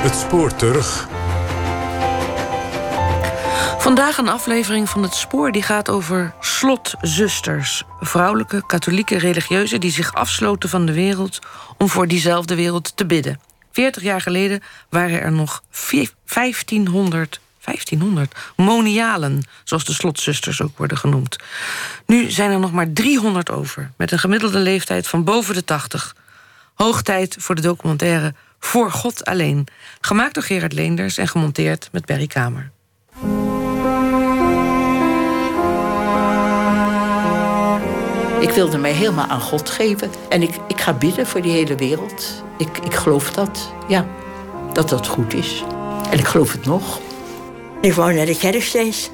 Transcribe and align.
Het 0.00 0.14
spoor 0.14 0.54
terug. 0.54 1.08
Vandaag 3.78 4.18
een 4.18 4.28
aflevering 4.28 4.88
van 4.88 5.02
Het 5.02 5.14
Spoor 5.14 5.52
die 5.52 5.62
gaat 5.62 5.88
over 5.88 6.34
slotzusters. 6.40 7.82
Vrouwelijke, 8.00 8.66
katholieke 8.66 9.18
religieuzen 9.18 9.80
die 9.80 9.90
zich 9.90 10.14
afsloten 10.14 10.68
van 10.68 10.86
de 10.86 10.92
wereld... 10.92 11.38
om 11.78 11.88
voor 11.88 12.08
diezelfde 12.08 12.54
wereld 12.54 12.96
te 12.96 13.06
bidden. 13.06 13.40
40 13.72 14.02
jaar 14.02 14.20
geleden 14.20 14.62
waren 14.88 15.20
er 15.20 15.32
nog 15.32 15.62
1500 16.34 17.40
1500 17.64 18.34
monialen, 18.56 19.42
zoals 19.64 19.84
de 19.84 19.92
slotzusters 19.92 20.62
ook 20.62 20.78
worden 20.78 20.98
genoemd. 20.98 21.36
Nu 22.06 22.30
zijn 22.30 22.50
er 22.50 22.58
nog 22.58 22.72
maar 22.72 22.92
300 22.92 23.50
over, 23.50 23.90
met 23.96 24.12
een 24.12 24.18
gemiddelde 24.18 24.58
leeftijd 24.58 25.08
van 25.08 25.24
boven 25.24 25.54
de 25.54 25.64
80. 25.64 26.14
Hoog 26.80 27.02
tijd 27.02 27.36
voor 27.38 27.54
de 27.54 27.60
documentaire 27.60 28.34
Voor 28.58 28.90
God 28.90 29.24
alleen, 29.24 29.66
gemaakt 30.00 30.34
door 30.34 30.42
Gerard 30.42 30.72
Leenders 30.72 31.18
en 31.18 31.28
gemonteerd 31.28 31.88
met 31.92 32.04
Berry 32.04 32.26
Kamer. 32.26 32.70
Ik 38.40 38.50
wilde 38.50 38.78
mij 38.78 38.92
helemaal 38.92 39.26
aan 39.26 39.40
God 39.40 39.70
geven. 39.70 40.10
En 40.28 40.42
ik, 40.42 40.54
ik 40.68 40.80
ga 40.80 40.92
bidden 40.92 41.26
voor 41.26 41.42
die 41.42 41.52
hele 41.52 41.74
wereld. 41.74 42.44
Ik, 42.58 42.78
ik 42.78 42.94
geloof 42.94 43.30
dat, 43.30 43.72
ja, 43.88 44.06
dat 44.72 44.88
dat 44.88 45.06
goed 45.06 45.34
is. 45.34 45.64
En 46.10 46.18
ik 46.18 46.26
geloof 46.26 46.52
het 46.52 46.64
nog. 46.64 47.00
Ik 47.80 47.92
wou 47.92 48.14
naar 48.14 48.26
de 48.26 48.38
kerk 48.38 48.62
steeds. 48.62 49.10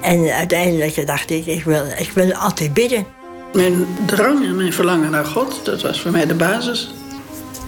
En 0.00 0.30
uiteindelijk 0.30 1.06
dacht 1.06 1.30
ik, 1.30 1.46
ik 1.46 1.64
wil, 1.64 1.84
ik 1.96 2.10
wil 2.10 2.32
altijd 2.32 2.74
bidden. 2.74 3.06
Mijn 3.52 3.86
drang 4.06 4.44
en 4.44 4.56
mijn 4.56 4.72
verlangen 4.72 5.10
naar 5.10 5.24
God, 5.24 5.64
dat 5.64 5.82
was 5.82 6.00
voor 6.00 6.10
mij 6.10 6.26
de 6.26 6.34
basis. 6.34 6.92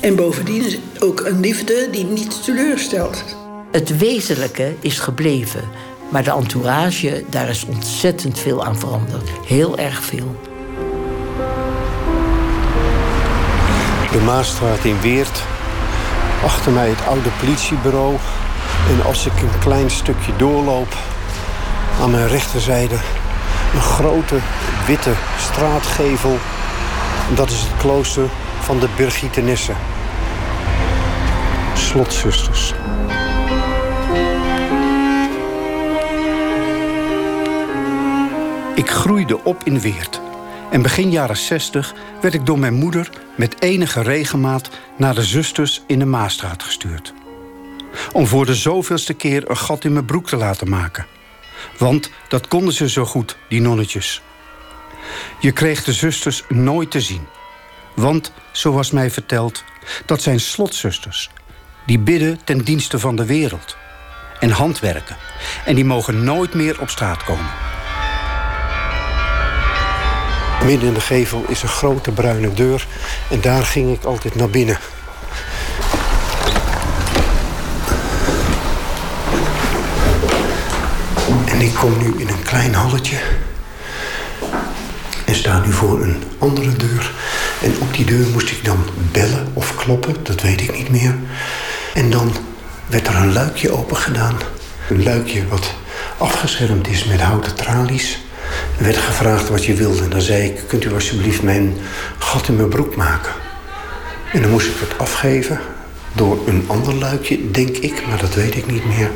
En 0.01 0.17
bovendien 0.17 0.83
ook 0.99 1.21
een 1.21 1.41
liefde 1.41 1.89
die 1.91 2.05
niet 2.05 2.45
teleurstelt. 2.45 3.25
Het 3.71 3.99
wezenlijke 3.99 4.75
is 4.81 4.99
gebleven. 4.99 5.65
Maar 6.09 6.25
de 6.25 6.31
entourage, 6.31 7.25
daar 7.29 7.49
is 7.49 7.65
ontzettend 7.65 8.39
veel 8.39 8.65
aan 8.65 8.79
veranderd. 8.79 9.31
Heel 9.47 9.79
erg 9.79 10.03
veel. 10.03 10.37
De 14.13 14.21
Maasstraat 14.25 14.85
in 14.85 15.01
Weert. 15.01 15.43
Achter 16.45 16.73
mij 16.73 16.89
het 16.89 17.07
oude 17.07 17.31
politiebureau. 17.41 18.17
En 18.91 19.05
als 19.05 19.27
ik 19.27 19.43
een 19.43 19.59
klein 19.61 19.91
stukje 19.91 20.37
doorloop, 20.37 20.97
aan 22.01 22.11
mijn 22.11 22.29
rechterzijde 22.29 22.97
een 23.75 23.81
grote 23.81 24.39
witte 24.87 25.13
straatgevel. 25.39 26.39
Dat 27.35 27.51
is 27.51 27.61
het 27.61 27.81
klooster 27.81 28.29
van 28.61 28.79
de 28.79 28.89
Birgitenessen. 28.97 29.90
Slotzusters. 31.91 32.73
Ik 38.75 38.91
groeide 38.91 39.45
op 39.45 39.65
in 39.65 39.81
Weert. 39.81 40.21
En 40.71 40.83
begin 40.83 41.11
jaren 41.11 41.37
60 41.37 41.95
werd 42.21 42.35
ik 42.35 42.47
door 42.47 42.59
mijn 42.59 42.75
moeder 42.75 43.11
met 43.35 43.63
enige 43.63 44.03
regelmaat 44.03 44.71
naar 44.97 45.15
de 45.15 45.23
zusters 45.23 45.83
in 45.87 45.99
de 45.99 46.05
Maastraat 46.05 46.63
gestuurd. 46.63 47.15
Om 48.13 48.27
voor 48.27 48.47
de 48.47 48.55
zoveelste 48.55 49.15
keer 49.15 49.51
een 49.51 49.57
gat 49.57 49.85
in 49.85 49.93
mijn 49.93 50.05
broek 50.05 50.29
te 50.29 50.37
laten 50.37 50.69
maken. 50.69 51.07
Want 51.79 52.11
dat 52.29 52.49
konden 52.49 52.75
ze 52.75 52.89
zo 52.89 53.05
goed, 53.05 53.37
die 53.49 53.61
nonnetjes. 53.61 54.23
Je 55.41 55.53
kreeg 55.53 55.85
de 55.85 55.93
zusters 55.93 56.45
nooit 56.49 56.91
te 56.91 57.01
zien. 57.01 57.27
Want, 57.95 58.33
zoals 58.53 58.91
mij 58.91 59.11
verteld, 59.11 59.65
dat 60.07 60.23
zijn 60.23 60.41
slotzusters. 60.41 61.31
Die 61.87 61.99
bidden 61.99 62.39
ten 62.45 62.59
dienste 62.59 62.99
van 62.99 63.17
de 63.17 63.25
wereld. 63.25 63.77
En 64.39 64.51
handwerken. 64.51 65.17
En 65.65 65.75
die 65.75 65.85
mogen 65.85 66.25
nooit 66.25 66.55
meer 66.55 66.81
op 66.81 66.91
straat 66.91 67.25
komen. 67.25 67.51
Midden 70.65 70.89
in 70.89 70.95
de 70.95 71.01
gevel 71.01 71.45
is 71.49 71.63
een 71.63 71.69
grote 71.69 72.11
bruine 72.11 72.53
deur. 72.55 72.87
En 73.31 73.41
daar 73.41 73.65
ging 73.65 73.93
ik 73.93 74.05
altijd 74.05 74.35
naar 74.35 74.51
binnen. 74.51 74.79
En 81.47 81.61
ik 81.61 81.75
kom 81.75 81.99
nu 81.99 82.15
in 82.21 82.29
een 82.29 82.43
klein 82.43 82.75
halletje. 82.75 83.19
En 85.27 85.35
sta 85.35 85.61
nu 85.61 85.73
voor 85.73 86.03
een 86.03 86.23
andere 86.39 86.73
deur. 86.73 87.13
En 87.63 87.75
op 87.81 87.95
die 87.95 88.05
deur 88.05 88.27
moest 88.27 88.51
ik 88.51 88.65
dan 88.65 88.85
bellen 89.13 89.49
of 89.53 89.77
kloppen, 89.77 90.15
dat 90.23 90.41
weet 90.41 90.61
ik 90.61 90.77
niet 90.77 90.91
meer. 90.91 91.15
En 91.95 92.11
dan 92.11 92.33
werd 92.87 93.07
er 93.07 93.17
een 93.17 93.33
luikje 93.33 93.71
open 93.71 93.97
gedaan. 93.97 94.37
Een 94.89 95.03
luikje 95.03 95.49
wat 95.49 95.75
afgeschermd 96.19 96.89
is 96.89 97.05
met 97.05 97.21
houten 97.21 97.55
tralies. 97.55 98.19
Er 98.79 98.85
werd 98.85 98.97
gevraagd 98.97 99.49
wat 99.49 99.65
je 99.65 99.75
wilde. 99.75 100.03
En 100.03 100.11
dan 100.11 100.21
zei 100.21 100.43
ik, 100.43 100.61
kunt 100.67 100.85
u 100.85 100.95
alsjeblieft 100.95 101.43
mijn 101.43 101.77
gat 102.19 102.49
in 102.49 102.57
mijn 102.57 102.69
broek 102.69 102.97
maken? 102.97 103.33
En 104.33 104.43
dan 104.43 104.51
moest 104.51 104.67
ik 104.67 104.81
het 104.81 104.99
afgeven 104.99 105.61
door 106.13 106.39
een 106.47 106.65
ander 106.67 106.95
luikje, 106.95 107.51
denk 107.51 107.77
ik, 107.77 108.07
maar 108.07 108.19
dat 108.19 108.35
weet 108.35 108.57
ik 108.57 108.67
niet 108.67 108.85
meer. 108.85 109.11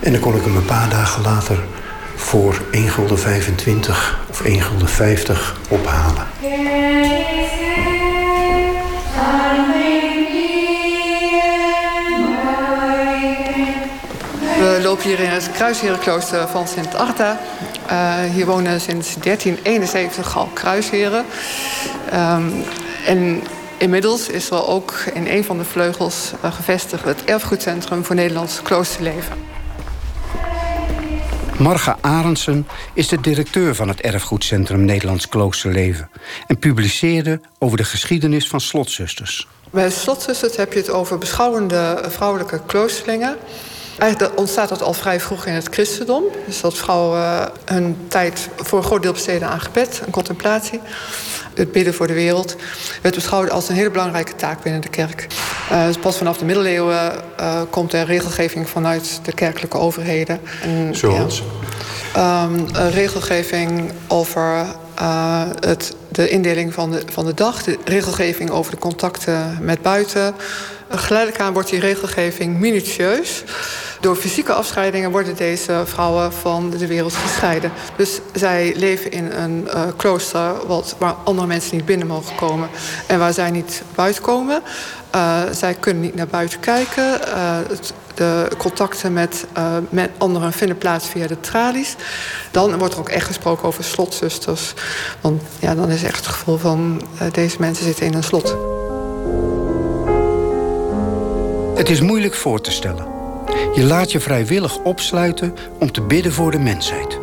En 0.00 0.12
dan 0.12 0.20
kon 0.20 0.36
ik 0.36 0.44
hem 0.44 0.56
een 0.56 0.64
paar 0.64 0.88
dagen 0.88 1.22
later 1.22 1.58
voor 2.16 2.54
1,25 2.72 2.80
gulden 2.86 3.12
of 4.30 4.42
1,50 4.42 4.52
gulden 4.58 5.38
ophalen. 5.68 6.26
Hier 15.02 15.20
in 15.20 15.28
het 15.28 15.50
kruisherenklooster 15.52 16.48
van 16.48 16.68
Sint 16.68 16.94
Arta. 16.94 17.40
Uh, 17.90 18.22
hier 18.32 18.46
wonen 18.46 18.80
sinds 18.80 19.14
1371 19.14 20.36
al 20.36 20.46
kruisheren. 20.46 21.24
Um, 22.14 22.64
en 23.06 23.42
inmiddels 23.78 24.28
is 24.28 24.50
er 24.50 24.66
ook 24.66 24.92
in 25.14 25.26
een 25.26 25.44
van 25.44 25.58
de 25.58 25.64
vleugels 25.64 26.32
uh, 26.44 26.52
gevestigd... 26.52 27.04
het 27.04 27.24
erfgoedcentrum 27.24 28.04
voor 28.04 28.14
Nederlands 28.14 28.62
kloosterleven. 28.62 29.36
Marga 31.58 31.98
Arendsen 32.00 32.68
is 32.94 33.08
de 33.08 33.20
directeur 33.20 33.74
van 33.74 33.88
het 33.88 34.00
erfgoedcentrum 34.00 34.84
Nederlands 34.84 35.28
Kloosterleven... 35.28 36.10
en 36.46 36.58
publiceerde 36.58 37.40
over 37.58 37.76
de 37.76 37.84
geschiedenis 37.84 38.48
van 38.48 38.60
slotzusters. 38.60 39.48
Bij 39.70 39.90
slotzusters 39.90 40.56
heb 40.56 40.72
je 40.72 40.78
het 40.78 40.90
over 40.90 41.18
beschouwende 41.18 42.04
vrouwelijke 42.08 42.60
kloosterlingen... 42.66 43.36
Eigenlijk 43.98 44.38
ontstaat 44.38 44.68
dat 44.68 44.82
al 44.82 44.92
vrij 44.92 45.20
vroeg 45.20 45.46
in 45.46 45.52
het 45.52 45.68
christendom. 45.70 46.24
Dus 46.46 46.60
dat 46.60 46.78
vrouwen 46.78 47.20
uh, 47.20 47.44
hun 47.64 47.96
tijd 48.08 48.48
voor 48.56 48.78
een 48.78 48.84
groot 48.84 49.02
deel 49.02 49.12
besteden 49.12 49.48
aan 49.48 49.60
gebed 49.60 50.00
en 50.04 50.12
contemplatie. 50.12 50.80
Het 51.54 51.72
bidden 51.72 51.94
voor 51.94 52.06
de 52.06 52.12
wereld 52.12 52.56
werd 53.02 53.14
beschouwd 53.14 53.50
als 53.50 53.68
een 53.68 53.74
hele 53.74 53.90
belangrijke 53.90 54.34
taak 54.34 54.62
binnen 54.62 54.80
de 54.80 54.88
kerk. 54.88 55.26
Uh, 55.72 55.86
dus 55.86 55.96
pas 55.96 56.16
vanaf 56.16 56.38
de 56.38 56.44
middeleeuwen 56.44 57.12
uh, 57.40 57.60
komt 57.70 57.92
er 57.92 58.06
regelgeving 58.06 58.68
vanuit 58.68 59.20
de 59.22 59.32
kerkelijke 59.32 59.78
overheden. 59.78 60.40
En, 60.62 60.96
Zoals? 60.96 61.42
Ja, 62.14 62.44
um, 62.44 62.66
regelgeving 62.74 63.92
over 64.08 64.66
uh, 65.00 65.42
het, 65.60 65.94
de 66.20 66.28
indeling 66.28 66.74
van 66.74 66.90
de, 66.90 67.02
van 67.06 67.26
de 67.26 67.34
dag, 67.34 67.62
de 67.62 67.78
regelgeving 67.84 68.50
over 68.50 68.72
de 68.72 68.78
contacten 68.78 69.58
met 69.60 69.82
buiten. 69.82 70.34
Geleidelijk 70.88 71.42
aan 71.42 71.52
wordt 71.52 71.70
die 71.70 71.80
regelgeving 71.80 72.58
minutieus. 72.58 73.44
Door 74.00 74.16
fysieke 74.16 74.52
afscheidingen 74.52 75.10
worden 75.10 75.36
deze 75.36 75.82
vrouwen 75.84 76.32
van 76.32 76.70
de 76.70 76.86
wereld 76.86 77.14
gescheiden. 77.14 77.72
Dus 77.96 78.20
zij 78.32 78.74
leven 78.76 79.10
in 79.10 79.32
een 79.32 79.68
uh, 79.74 79.82
klooster 79.96 80.66
wat, 80.66 80.96
waar 80.98 81.14
andere 81.24 81.46
mensen 81.46 81.76
niet 81.76 81.84
binnen 81.84 82.06
mogen 82.06 82.36
komen. 82.36 82.68
En 83.06 83.18
waar 83.18 83.32
zij 83.32 83.50
niet 83.50 83.82
buiten 83.94 84.22
komen. 84.22 84.62
Uh, 85.14 85.40
zij 85.52 85.74
kunnen 85.74 86.02
niet 86.02 86.14
naar 86.14 86.26
buiten 86.26 86.60
kijken. 86.60 87.20
Het, 87.68 87.92
de 88.14 88.48
contacten 88.58 89.12
met, 89.12 89.46
met 89.88 90.10
anderen 90.18 90.52
vinden 90.52 90.78
plaats 90.78 91.06
via 91.06 91.26
de 91.26 91.40
tralies. 91.40 91.96
Dan 92.50 92.78
wordt 92.78 92.94
er 92.94 93.00
ook 93.00 93.08
echt 93.08 93.26
gesproken 93.26 93.68
over 93.68 93.84
slotzusters. 93.84 94.74
Want 95.20 95.42
ja, 95.58 95.74
dan 95.74 95.90
is 95.90 96.02
echt 96.02 96.16
het 96.16 96.26
gevoel 96.26 96.58
van 96.58 97.02
deze 97.32 97.56
mensen 97.58 97.84
zitten 97.84 98.06
in 98.06 98.14
een 98.14 98.22
slot. 98.22 98.56
Het 101.74 101.90
is 101.90 102.00
moeilijk 102.00 102.34
voor 102.34 102.60
te 102.60 102.70
stellen. 102.70 103.09
Je 103.74 103.84
laat 103.84 104.12
je 104.12 104.20
vrijwillig 104.20 104.78
opsluiten 104.78 105.54
om 105.78 105.92
te 105.92 106.02
bidden 106.02 106.32
voor 106.32 106.50
de 106.50 106.58
mensheid. 106.58 107.18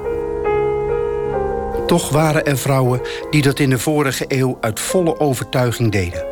Toch 1.88 2.10
waren 2.10 2.46
er 2.46 2.58
vrouwen 2.58 3.02
die 3.30 3.42
dat 3.42 3.60
in 3.60 3.70
de 3.70 3.80
vorige 3.80 4.26
eeuw 4.28 4.58
uit 4.62 4.80
volle 4.80 5.20
overtuiging 5.20 5.92
deden. 5.92 6.26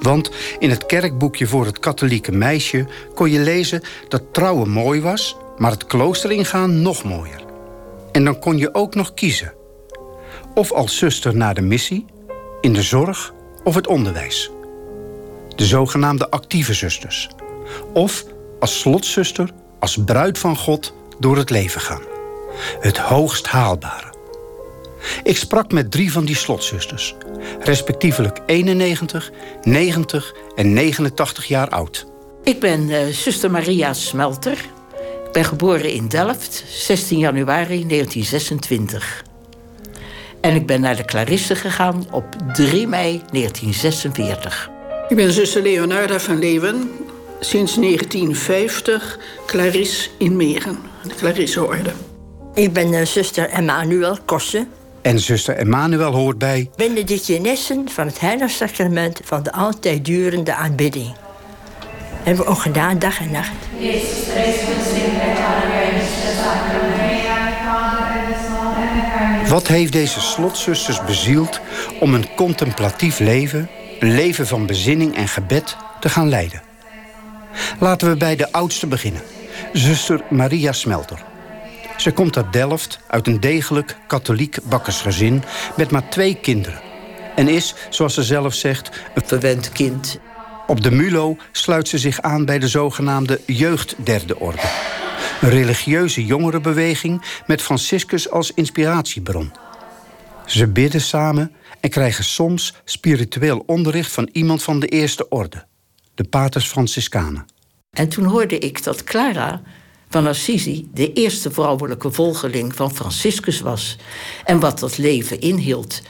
Want 0.00 0.30
in 0.58 0.70
het 0.70 0.86
kerkboekje 0.86 1.46
voor 1.46 1.66
het 1.66 1.78
katholieke 1.78 2.32
meisje 2.32 2.86
kon 3.14 3.30
je 3.30 3.38
lezen 3.38 3.82
dat 4.08 4.22
trouwen 4.32 4.68
mooi 4.68 5.00
was, 5.00 5.36
maar 5.56 5.70
het 5.70 5.86
klooster 5.86 6.32
ingaan 6.32 6.82
nog 6.82 7.04
mooier. 7.04 7.44
En 8.12 8.24
dan 8.24 8.38
kon 8.38 8.58
je 8.58 8.74
ook 8.74 8.94
nog 8.94 9.14
kiezen. 9.14 9.52
Of 10.54 10.72
als 10.72 10.98
zuster 10.98 11.36
naar 11.36 11.54
de 11.54 11.62
missie, 11.62 12.04
in 12.60 12.72
de 12.72 12.82
zorg 12.82 13.34
of 13.64 13.74
het 13.74 13.86
onderwijs. 13.86 14.50
De 15.56 15.64
zogenaamde 15.64 16.30
actieve 16.30 16.74
zusters. 16.74 17.30
Of 17.92 18.24
als 18.64 18.78
slotzuster, 18.78 19.50
als 19.80 19.98
bruid 20.04 20.38
van 20.38 20.56
God 20.56 20.94
door 21.18 21.36
het 21.36 21.50
leven 21.50 21.80
gaan. 21.80 22.02
Het 22.80 22.98
hoogst 22.98 23.46
haalbare. 23.46 24.14
Ik 25.22 25.36
sprak 25.36 25.72
met 25.72 25.90
drie 25.90 26.12
van 26.12 26.24
die 26.24 26.36
slotzusters, 26.36 27.14
respectievelijk 27.60 28.40
91, 28.46 29.30
90 29.62 30.34
en 30.54 30.72
89 30.72 31.44
jaar 31.44 31.68
oud. 31.68 32.06
Ik 32.44 32.60
ben 32.60 32.88
uh, 32.88 33.06
zuster 33.06 33.50
Maria 33.50 33.92
Smelter. 33.92 34.58
Ik 35.26 35.32
ben 35.32 35.44
geboren 35.44 35.92
in 35.92 36.08
Delft, 36.08 36.64
16 36.68 37.18
januari 37.18 37.86
1926. 37.86 39.24
En 40.40 40.54
ik 40.54 40.66
ben 40.66 40.80
naar 40.80 40.96
de 40.96 41.04
Clarisse 41.04 41.54
gegaan 41.54 42.06
op 42.10 42.24
3 42.52 42.86
mei 42.86 43.22
1946. 43.30 44.70
Ik 45.08 45.16
ben 45.16 45.32
zuster 45.32 45.62
Leonarda 45.62 46.20
van 46.20 46.38
Leeuwen, 46.38 46.90
sinds 47.40 47.74
1950 47.74 49.18
Clarisse 49.46 50.08
in 50.18 50.36
Megen, 50.36 50.78
de 51.02 51.14
Clarisse-orde. 51.14 51.92
Ik 52.54 52.72
ben 52.72 52.92
uh, 52.92 53.04
zuster 53.04 53.48
Emmanuel 53.48 54.18
Kossen. 54.24 54.68
En 55.02 55.18
zuster 55.18 55.56
Emmanuel 55.56 56.12
hoort 56.12 56.38
bij... 56.38 56.70
Benedictinessen 56.76 57.88
van 57.88 58.06
het 58.06 58.20
Heilige 58.20 58.52
Sacrament 58.52 59.20
van 59.24 59.42
de 59.42 59.52
altijd 59.52 60.04
durende 60.04 60.54
aanbidding. 60.54 61.14
Hebben 62.22 62.44
we 62.44 62.50
ook 62.50 62.58
gedaan, 62.58 62.98
dag 62.98 63.20
en 63.20 63.30
nacht. 63.30 63.52
Wat 69.48 69.66
heeft 69.66 69.92
deze 69.92 70.20
slotzusters 70.20 71.04
bezield 71.04 71.60
om 72.00 72.14
een 72.14 72.34
contemplatief 72.34 73.18
leven, 73.18 73.70
een 74.00 74.14
leven 74.14 74.46
van 74.46 74.66
bezinning 74.66 75.16
en 75.16 75.28
gebed, 75.28 75.76
te 76.00 76.08
gaan 76.08 76.28
leiden? 76.28 76.63
Laten 77.80 78.08
we 78.08 78.16
bij 78.16 78.36
de 78.36 78.52
oudste 78.52 78.86
beginnen, 78.86 79.22
zuster 79.72 80.20
Maria 80.30 80.72
Smelter. 80.72 81.24
Ze 81.96 82.12
komt 82.12 82.36
uit 82.36 82.52
Delft, 82.52 82.98
uit 83.06 83.26
een 83.26 83.40
degelijk 83.40 83.96
katholiek 84.06 84.58
bakkersgezin... 84.68 85.42
met 85.76 85.90
maar 85.90 86.08
twee 86.08 86.34
kinderen. 86.34 86.80
En 87.36 87.48
is, 87.48 87.74
zoals 87.90 88.14
ze 88.14 88.22
zelf 88.22 88.54
zegt, 88.54 88.90
een 89.14 89.22
verwend 89.26 89.72
kind. 89.72 90.18
Op 90.66 90.82
de 90.82 90.90
MULO 90.90 91.36
sluit 91.52 91.88
ze 91.88 91.98
zich 91.98 92.20
aan 92.20 92.44
bij 92.44 92.58
de 92.58 92.68
zogenaamde 92.68 93.40
jeugdderde 93.46 94.38
orde. 94.38 94.70
Een 95.40 95.50
religieuze 95.50 96.24
jongerenbeweging 96.24 97.24
met 97.46 97.62
Franciscus 97.62 98.30
als 98.30 98.52
inspiratiebron. 98.54 99.52
Ze 100.46 100.68
bidden 100.68 101.00
samen 101.00 101.52
en 101.80 101.90
krijgen 101.90 102.24
soms 102.24 102.74
spiritueel 102.84 103.62
onderricht 103.66 104.12
van 104.12 104.28
iemand 104.32 104.62
van 104.62 104.80
de 104.80 104.86
eerste 104.86 105.28
orde, 105.28 105.66
de 106.14 106.24
paters 106.24 106.66
Franciscanen. 106.66 107.46
En 107.90 108.08
toen 108.08 108.24
hoorde 108.24 108.58
ik 108.58 108.82
dat 108.82 109.04
Clara 109.04 109.62
van 110.08 110.26
Assisi 110.26 110.88
de 110.94 111.12
eerste 111.12 111.50
vrouwelijke 111.50 112.12
volgeling 112.12 112.74
van 112.74 112.94
Franciscus 112.94 113.60
was 113.60 113.96
en 114.44 114.60
wat 114.60 114.78
dat 114.78 114.98
leven 114.98 115.40
inhield. 115.40 116.02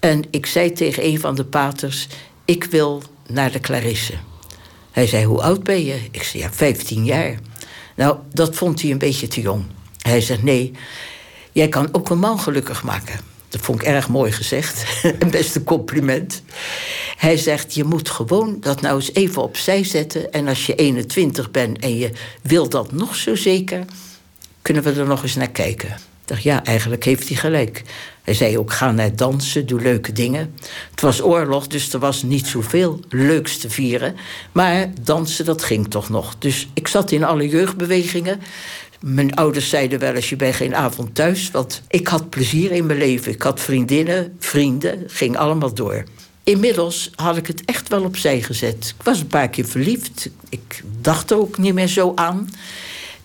En 0.00 0.24
ik 0.30 0.46
zei 0.46 0.72
tegen 0.72 1.04
een 1.04 1.20
van 1.20 1.34
de 1.34 1.44
paters: 1.44 2.06
Ik 2.44 2.64
wil 2.64 3.02
naar 3.26 3.52
de 3.52 3.60
Clarisse. 3.60 4.14
Hij 4.90 5.06
zei: 5.06 5.24
Hoe 5.24 5.42
oud 5.42 5.62
ben 5.62 5.84
je? 5.84 6.00
Ik 6.10 6.22
zei: 6.22 6.42
Ja, 6.42 6.52
15 6.52 7.04
jaar. 7.04 7.38
Nou, 7.96 8.18
dat 8.32 8.56
vond 8.56 8.82
hij 8.82 8.90
een 8.90 8.98
beetje 8.98 9.28
te 9.28 9.40
jong. 9.40 9.64
Hij 9.98 10.20
zegt: 10.20 10.42
Nee, 10.42 10.72
jij 11.52 11.68
kan 11.68 11.88
ook 11.92 12.10
een 12.10 12.18
man 12.18 12.40
gelukkig 12.40 12.82
maken. 12.82 13.20
Dat 13.48 13.60
vond 13.60 13.80
ik 13.82 13.86
erg 13.86 14.08
mooi 14.08 14.32
gezegd. 14.32 14.84
een 15.18 15.30
beste 15.30 15.64
compliment. 15.64 16.42
Hij 17.16 17.36
zegt, 17.36 17.74
je 17.74 17.84
moet 17.84 18.10
gewoon 18.10 18.56
dat 18.60 18.80
nou 18.80 18.96
eens 18.96 19.14
even 19.14 19.42
opzij 19.42 19.84
zetten. 19.84 20.32
En 20.32 20.48
als 20.48 20.66
je 20.66 20.74
21 20.74 21.50
bent 21.50 21.78
en 21.78 21.96
je 21.98 22.10
wil 22.42 22.68
dat 22.68 22.92
nog 22.92 23.14
zo 23.14 23.34
zeker... 23.34 23.84
kunnen 24.62 24.82
we 24.82 24.92
er 24.92 25.06
nog 25.06 25.22
eens 25.22 25.36
naar 25.36 25.50
kijken. 25.50 25.88
Ik 25.88 26.34
dacht, 26.34 26.42
ja, 26.42 26.64
eigenlijk 26.64 27.04
heeft 27.04 27.28
hij 27.28 27.36
gelijk. 27.36 27.82
Hij 28.22 28.34
zei 28.34 28.58
ook, 28.58 28.72
ga 28.72 28.92
naar 28.92 29.16
dansen, 29.16 29.66
doe 29.66 29.80
leuke 29.80 30.12
dingen. 30.12 30.54
Het 30.90 31.00
was 31.00 31.22
oorlog, 31.22 31.66
dus 31.66 31.92
er 31.92 31.98
was 31.98 32.22
niet 32.22 32.46
zoveel 32.46 33.00
leuks 33.08 33.58
te 33.58 33.70
vieren. 33.70 34.16
Maar 34.52 34.90
dansen, 35.00 35.44
dat 35.44 35.62
ging 35.62 35.90
toch 35.90 36.08
nog. 36.08 36.34
Dus 36.38 36.68
ik 36.74 36.88
zat 36.88 37.10
in 37.10 37.24
alle 37.24 37.48
jeugdbewegingen. 37.48 38.40
Mijn 39.00 39.34
ouders 39.34 39.68
zeiden 39.68 39.98
wel 39.98 40.14
eens, 40.14 40.28
je 40.28 40.36
bent 40.36 40.54
geen 40.54 40.74
avond 40.74 41.14
thuis. 41.14 41.50
Want 41.50 41.82
ik 41.88 42.08
had 42.08 42.30
plezier 42.30 42.70
in 42.70 42.86
mijn 42.86 42.98
leven. 42.98 43.32
Ik 43.32 43.42
had 43.42 43.60
vriendinnen, 43.60 44.36
vrienden, 44.38 45.04
ging 45.06 45.36
allemaal 45.36 45.74
door. 45.74 46.04
Inmiddels 46.44 47.10
had 47.14 47.36
ik 47.36 47.46
het 47.46 47.64
echt 47.64 47.88
wel 47.88 48.02
opzij 48.02 48.42
gezet. 48.42 48.94
Ik 48.98 49.04
was 49.04 49.20
een 49.20 49.26
paar 49.26 49.48
keer 49.48 49.64
verliefd. 49.64 50.30
Ik 50.48 50.82
dacht 51.00 51.30
er 51.30 51.38
ook 51.38 51.58
niet 51.58 51.74
meer 51.74 51.86
zo 51.86 52.12
aan. 52.14 52.50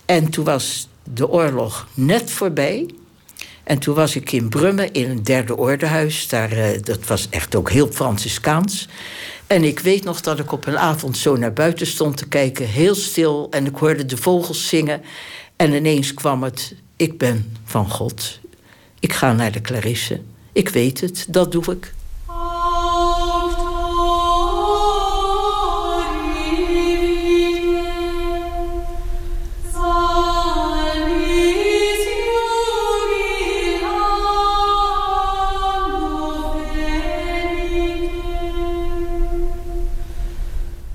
En 0.04 0.30
toen 0.30 0.44
was 0.44 0.88
de 1.14 1.28
oorlog 1.28 1.88
net 1.94 2.30
voorbij. 2.30 2.86
En 3.64 3.78
toen 3.78 3.94
was 3.94 4.16
ik 4.16 4.32
in 4.32 4.48
Brummen 4.48 4.92
in 4.92 5.10
een 5.10 5.22
derde 5.22 5.56
ordehuis. 5.56 6.28
Daar, 6.28 6.52
uh, 6.52 6.66
dat 6.82 7.06
was 7.06 7.26
echt 7.30 7.54
ook 7.54 7.70
heel 7.70 7.92
Franciscaans. 7.92 8.88
En 9.46 9.64
ik 9.64 9.80
weet 9.80 10.04
nog 10.04 10.20
dat 10.20 10.38
ik 10.38 10.52
op 10.52 10.66
een 10.66 10.78
avond 10.78 11.16
zo 11.16 11.36
naar 11.36 11.52
buiten 11.52 11.86
stond 11.86 12.16
te 12.16 12.28
kijken, 12.28 12.66
heel 12.66 12.94
stil. 12.94 13.46
En 13.50 13.66
ik 13.66 13.76
hoorde 13.76 14.06
de 14.06 14.16
vogels 14.16 14.68
zingen. 14.68 15.02
En 15.56 15.72
ineens 15.72 16.14
kwam 16.14 16.42
het: 16.42 16.74
Ik 16.96 17.18
ben 17.18 17.56
van 17.64 17.90
God. 17.90 18.40
Ik 19.00 19.12
ga 19.12 19.32
naar 19.32 19.52
de 19.52 19.60
Clarisse. 19.60 20.20
Ik 20.52 20.68
weet 20.68 21.00
het, 21.00 21.26
dat 21.28 21.52
doe 21.52 21.64
ik. 21.64 21.92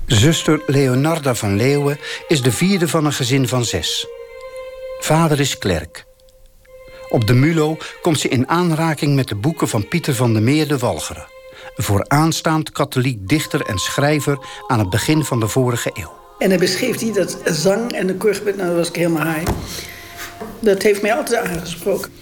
Zuster 0.06 0.62
Leonarda 0.66 1.34
van 1.34 1.56
Leeuwen 1.56 1.98
is 2.28 2.42
de 2.42 2.52
vierde 2.52 2.88
van 2.88 3.04
een 3.04 3.12
gezin 3.12 3.48
van 3.48 3.64
zes. 3.64 4.06
Vader 5.00 5.40
is 5.40 5.58
klerk. 5.58 6.04
Op 7.08 7.26
de 7.26 7.34
Mulo 7.34 7.76
komt 8.02 8.20
ze 8.20 8.28
in 8.28 8.48
aanraking 8.48 9.14
met 9.14 9.28
de 9.28 9.34
boeken 9.34 9.68
van 9.68 9.88
Pieter 9.88 10.14
van 10.14 10.32
der 10.32 10.42
Meer 10.42 10.68
de 10.68 10.78
Walcheren. 10.78 11.26
Een 11.76 11.84
vooraanstaand 11.84 12.72
katholiek 12.72 13.28
dichter 13.28 13.66
en 13.66 13.78
schrijver 13.78 14.38
aan 14.66 14.78
het 14.78 14.90
begin 14.90 15.24
van 15.24 15.40
de 15.40 15.48
vorige 15.48 15.90
eeuw. 15.94 16.12
En 16.38 16.48
hij 16.48 16.58
beschreef 16.58 17.00
hij 17.00 17.12
dat 17.12 17.38
zang 17.44 17.92
en 17.92 18.06
de 18.06 18.14
koorgebed, 18.14 18.56
nou 18.56 18.76
was 18.76 18.88
ik 18.88 18.96
helemaal 18.96 19.26
high. 19.26 19.50
Dat 20.60 20.82
heeft 20.82 21.02
mij 21.02 21.14
altijd 21.14 21.46
aangesproken. 21.46 22.12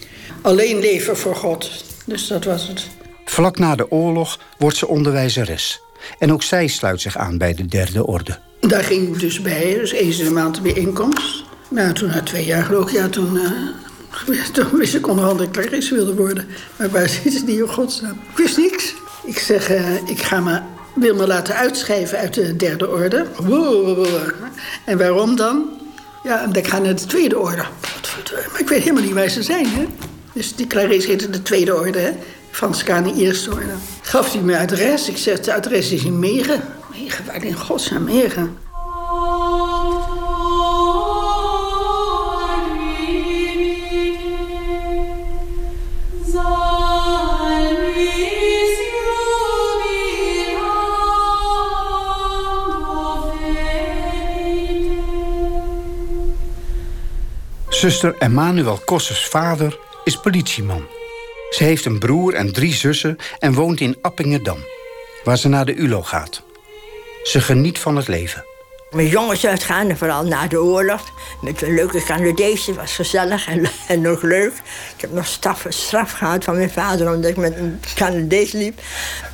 Alleen 0.41 0.79
leven 0.79 1.17
voor 1.17 1.35
God, 1.35 1.83
dus 2.05 2.27
dat 2.27 2.43
was 2.43 2.67
het. 2.67 2.87
Vlak 3.25 3.59
na 3.59 3.75
de 3.75 3.91
oorlog 3.91 4.39
wordt 4.57 4.77
ze 4.77 4.87
onderwijzeres. 4.87 5.81
En 6.19 6.33
ook 6.33 6.43
zij 6.43 6.67
sluit 6.67 7.01
zich 7.01 7.17
aan 7.17 7.37
bij 7.37 7.53
de 7.53 7.65
derde 7.65 8.05
orde. 8.05 8.39
Daar 8.59 8.83
ging 8.83 9.07
ik 9.07 9.19
dus 9.19 9.41
bij, 9.41 9.73
dus 9.73 9.91
eens 9.91 10.19
in 10.19 10.25
de 10.25 10.31
maand 10.31 10.61
bijeenkomst. 10.61 11.48
Nou, 11.69 11.93
toen 11.93 12.09
na 12.09 12.23
twee 12.23 12.45
jaar 12.45 12.63
geloof 12.63 12.83
ik, 12.83 12.91
ja, 12.91 13.07
toen, 13.09 13.35
uh, 13.35 14.45
toen 14.53 14.77
wist 14.77 14.95
ik 14.95 15.07
onderhand 15.07 15.37
dat 15.37 15.47
ik 15.65 15.89
wilde 15.89 16.15
worden. 16.15 16.47
Maar 16.75 16.89
waar 16.89 17.09
zit 17.09 17.33
het 17.33 17.45
niet 17.45 17.63
op 17.63 17.69
godsnaam? 17.69 18.19
Ik 18.31 18.37
wist 18.37 18.57
niks. 18.57 18.93
Ik 19.23 19.39
zeg, 19.39 19.71
uh, 19.71 19.95
ik 19.95 20.21
ga 20.21 20.39
me, 20.39 20.59
wil 20.95 21.15
me 21.15 21.27
laten 21.27 21.55
uitschrijven 21.55 22.17
uit 22.17 22.33
de 22.33 22.55
derde 22.55 22.89
orde. 22.89 23.25
En 24.85 24.97
waarom 24.97 25.35
dan? 25.35 25.69
Ja, 26.23 26.49
ik 26.53 26.67
ga 26.67 26.79
naar 26.79 26.95
de 26.95 27.05
tweede 27.05 27.39
orde. 27.39 27.63
Maar 28.51 28.59
ik 28.59 28.69
weet 28.69 28.81
helemaal 28.81 29.03
niet 29.03 29.13
waar 29.13 29.29
ze 29.29 29.43
zijn, 29.43 29.67
hè. 29.67 29.85
Dus 30.33 30.55
die 30.55 30.67
clarisse 30.67 31.09
heette 31.09 31.29
de 31.29 31.41
tweede 31.41 31.75
orde, 31.75 31.99
hè. 31.99 32.11
Franciscanen 32.51 33.15
eerste 33.15 33.51
orde. 33.51 33.73
Gaf 34.01 34.33
hij 34.33 34.41
mijn 34.41 34.61
adres. 34.61 35.09
Ik 35.09 35.17
zeg, 35.17 35.37
het 35.37 35.49
adres 35.49 35.91
is 35.91 36.03
in 36.03 36.19
Megen. 36.19 36.61
Megen, 36.91 37.25
waar 37.25 37.43
in 37.43 37.53
godsnaam 37.53 38.03
Megen? 38.03 38.57
Zuster 57.79 58.15
Emmanuel 58.17 58.77
Kossers 58.85 59.27
vader 59.27 59.79
is 60.03 60.19
politieman. 60.19 60.87
Ze 61.49 61.63
heeft 61.63 61.85
een 61.85 61.99
broer 61.99 62.33
en 62.33 62.53
drie 62.53 62.73
zussen 62.73 63.17
en 63.39 63.53
woont 63.53 63.79
in 63.79 63.97
Appingedam, 64.01 64.57
waar 65.23 65.37
ze 65.37 65.47
naar 65.47 65.65
de 65.65 65.73
ULO 65.73 66.01
gaat. 66.01 66.43
Ze 67.23 67.41
geniet 67.41 67.79
van 67.79 67.95
het 67.95 68.07
leven. 68.07 68.45
Met 68.91 69.09
jongens 69.09 69.45
uitgaan, 69.45 69.97
vooral 69.97 70.23
na 70.23 70.47
de 70.47 70.61
oorlog. 70.61 71.01
Met 71.41 71.61
een 71.61 71.73
leuke 71.73 72.03
Canadezen, 72.03 72.75
was 72.75 72.95
gezellig 72.95 73.47
en, 73.87 74.01
nog 74.01 74.21
leuk. 74.21 74.53
Ik 74.95 75.01
heb 75.01 75.11
nog 75.11 75.25
straf, 75.25 75.65
straf 75.69 76.11
gehad 76.11 76.43
van 76.43 76.55
mijn 76.55 76.71
vader 76.71 77.13
omdat 77.13 77.29
ik 77.29 77.37
met 77.37 77.55
een 77.55 77.79
Canadees 77.95 78.51
liep. 78.51 78.79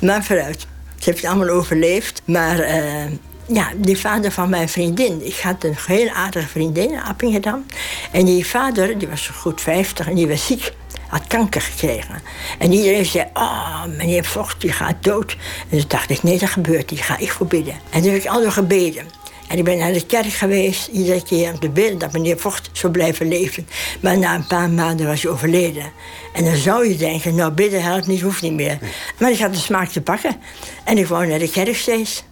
Maar 0.00 0.24
vooruit. 0.24 0.60
Ze 0.98 1.04
heeft 1.04 1.22
het 1.22 1.30
allemaal 1.30 1.54
overleefd. 1.54 2.22
Maar 2.24 2.58
uh, 2.58 3.04
ja, 3.46 3.72
die 3.76 3.98
vader 3.98 4.32
van 4.32 4.50
mijn 4.50 4.68
vriendin. 4.68 5.26
Ik 5.26 5.38
had 5.38 5.64
een 5.64 5.76
heel 5.86 6.08
aardige 6.08 6.48
vriendin 6.48 6.92
in 6.92 7.00
Appingedam. 7.00 7.66
En 8.12 8.24
die 8.24 8.46
vader, 8.46 8.98
die 8.98 9.08
was 9.08 9.28
goed 9.28 9.60
50 9.60 10.08
en 10.08 10.14
die 10.14 10.28
was 10.28 10.46
ziek. 10.46 10.72
Had 11.08 11.26
kanker 11.26 11.60
gekregen. 11.60 12.22
En 12.58 12.72
iedereen 12.72 13.06
zei, 13.06 13.24
oh, 13.34 13.84
meneer 13.84 14.24
Vocht, 14.24 14.60
die 14.60 14.72
gaat 14.72 14.96
dood. 15.00 15.36
En 15.70 15.78
toen 15.78 15.88
dacht 15.88 16.10
ik, 16.10 16.22
nee, 16.22 16.38
dat 16.38 16.48
gebeurt 16.48 16.90
niet. 16.90 17.00
Ga 17.00 17.18
ik 17.18 17.30
voor 17.30 17.46
bidden. 17.46 17.74
En 17.90 18.02
toen 18.02 18.12
heb 18.12 18.20
ik 18.20 18.28
altijd 18.28 18.52
gebeden. 18.52 19.06
En 19.48 19.58
ik 19.58 19.64
ben 19.64 19.78
naar 19.78 19.92
de 19.92 20.06
kerk 20.06 20.32
geweest, 20.32 20.86
iedere 20.86 21.22
keer 21.22 21.52
om 21.52 21.58
te 21.58 21.68
bidden 21.68 21.98
dat 21.98 22.12
meneer 22.12 22.38
Vocht 22.38 22.70
zou 22.72 22.92
blijven 22.92 23.28
leven. 23.28 23.68
Maar 24.00 24.18
na 24.18 24.34
een 24.34 24.46
paar 24.46 24.70
maanden 24.70 25.06
was 25.06 25.22
hij 25.22 25.30
overleden. 25.30 25.92
En 26.32 26.44
dan 26.44 26.56
zou 26.56 26.88
je 26.88 26.96
denken, 26.96 27.34
nou 27.34 27.52
bidden 27.52 27.82
helpt 27.82 28.06
niet, 28.06 28.20
hoeft 28.20 28.42
niet 28.42 28.52
meer. 28.52 28.78
Maar 29.18 29.30
ik 29.30 29.38
had 29.38 29.52
de 29.52 29.58
smaak 29.58 29.88
te 29.88 30.00
pakken. 30.00 30.36
En 30.84 30.98
ik 30.98 31.06
wou 31.06 31.26
naar 31.26 31.38
de 31.38 31.50
kerk 31.50 31.76
steeds. 31.76 32.24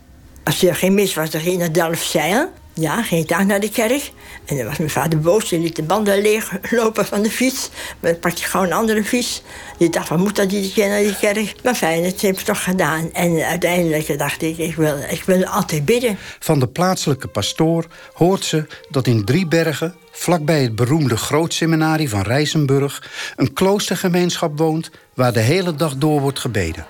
Als 0.44 0.62
er 0.62 0.74
geen 0.74 0.94
mis 0.94 1.14
was, 1.14 1.30
dan 1.30 1.40
ging 1.40 1.58
naar 1.58 1.72
Delft-Zeil. 1.72 2.50
Ja, 2.74 3.02
ging 3.02 3.22
ik 3.22 3.28
daar 3.28 3.46
naar 3.46 3.60
de 3.60 3.70
kerk. 3.70 4.12
En 4.44 4.56
dan 4.56 4.66
was 4.66 4.78
mijn 4.78 4.90
vader 4.90 5.20
boos. 5.20 5.48
Die 5.48 5.58
liet 5.58 5.76
de 5.76 5.82
banden 5.82 6.22
leeglopen 6.22 7.06
van 7.06 7.22
de 7.22 7.30
fiets. 7.30 7.70
Maar 8.00 8.10
dan 8.10 8.20
pakte 8.20 8.40
hij 8.40 8.50
gewoon 8.50 8.66
een 8.66 8.72
andere 8.72 9.04
fiets. 9.04 9.42
Die 9.78 9.90
dacht, 9.90 10.08
wat 10.08 10.18
moet 10.18 10.36
dat 10.36 10.52
iedere 10.52 10.72
keer 10.72 10.88
naar 10.88 11.02
die 11.02 11.16
kerk? 11.16 11.54
Maar 11.62 11.74
fijn, 11.74 12.04
het 12.04 12.20
heeft 12.20 12.44
toch 12.44 12.62
gedaan. 12.62 13.12
En 13.12 13.42
uiteindelijk 13.42 14.18
dacht 14.18 14.42
ik, 14.42 14.58
ik 14.58 14.76
wil, 14.76 14.96
ik 15.08 15.22
wil 15.26 15.44
altijd 15.44 15.84
bidden. 15.84 16.18
Van 16.38 16.60
de 16.60 16.68
plaatselijke 16.68 17.28
pastoor 17.28 17.86
hoort 18.12 18.44
ze 18.44 18.66
dat 18.90 19.06
in 19.06 19.24
Driebergen... 19.24 19.94
vlakbij 20.10 20.62
het 20.62 20.74
beroemde 20.74 21.16
grootseminarie 21.16 22.08
van 22.08 22.22
Rijzenburg... 22.22 23.10
een 23.36 23.52
kloostergemeenschap 23.52 24.58
woont 24.58 24.90
waar 25.14 25.32
de 25.32 25.40
hele 25.40 25.74
dag 25.74 25.96
door 25.96 26.20
wordt 26.20 26.38
gebeden 26.38 26.86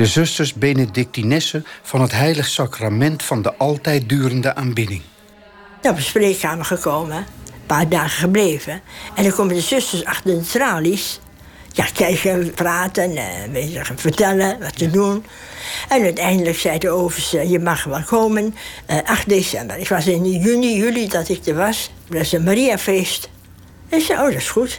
de 0.00 0.06
zusters 0.06 0.54
Benedictinessen 0.54 1.66
van 1.82 2.00
het 2.00 2.12
heilig 2.12 2.46
sacrament 2.46 3.22
van 3.22 3.42
de 3.42 3.54
altijd 3.54 4.08
durende 4.08 4.54
aanbidding. 4.54 5.02
Heb 5.80 5.96
een 5.96 6.02
spreekkamer 6.02 6.64
gekomen, 6.64 7.16
een 7.16 7.66
paar 7.66 7.88
dagen 7.88 8.18
gebleven. 8.18 8.80
En 9.14 9.22
dan 9.22 9.32
komen 9.32 9.54
de 9.54 9.60
zusters 9.60 10.04
achter 10.04 10.38
de 10.38 10.40
tralies. 10.40 11.20
Ja, 11.72 11.86
kijken, 11.94 12.54
praten, 12.54 13.16
eh, 13.16 13.82
vertellen 13.96 14.60
wat 14.60 14.78
te 14.78 14.90
doen. 14.90 15.24
En 15.88 16.02
uiteindelijk 16.02 16.58
zei 16.58 16.78
de 16.78 16.90
overste, 16.90 17.48
je 17.48 17.58
mag 17.58 17.84
wel 17.84 18.02
komen, 18.02 18.54
eh, 18.86 18.98
8 19.04 19.28
december. 19.28 19.78
Ik 19.78 19.88
was 19.88 20.06
in 20.06 20.30
juni, 20.30 20.76
juli 20.76 21.08
dat 21.08 21.28
ik 21.28 21.46
er 21.46 21.54
was. 21.54 21.90
Dat 22.08 22.20
is 22.20 22.32
een 22.32 22.44
Mariafeest. 22.44 23.28
En 23.88 23.98
ik 23.98 24.04
zei, 24.04 24.18
oh, 24.18 24.24
dat 24.24 24.34
is 24.34 24.50
goed. 24.50 24.76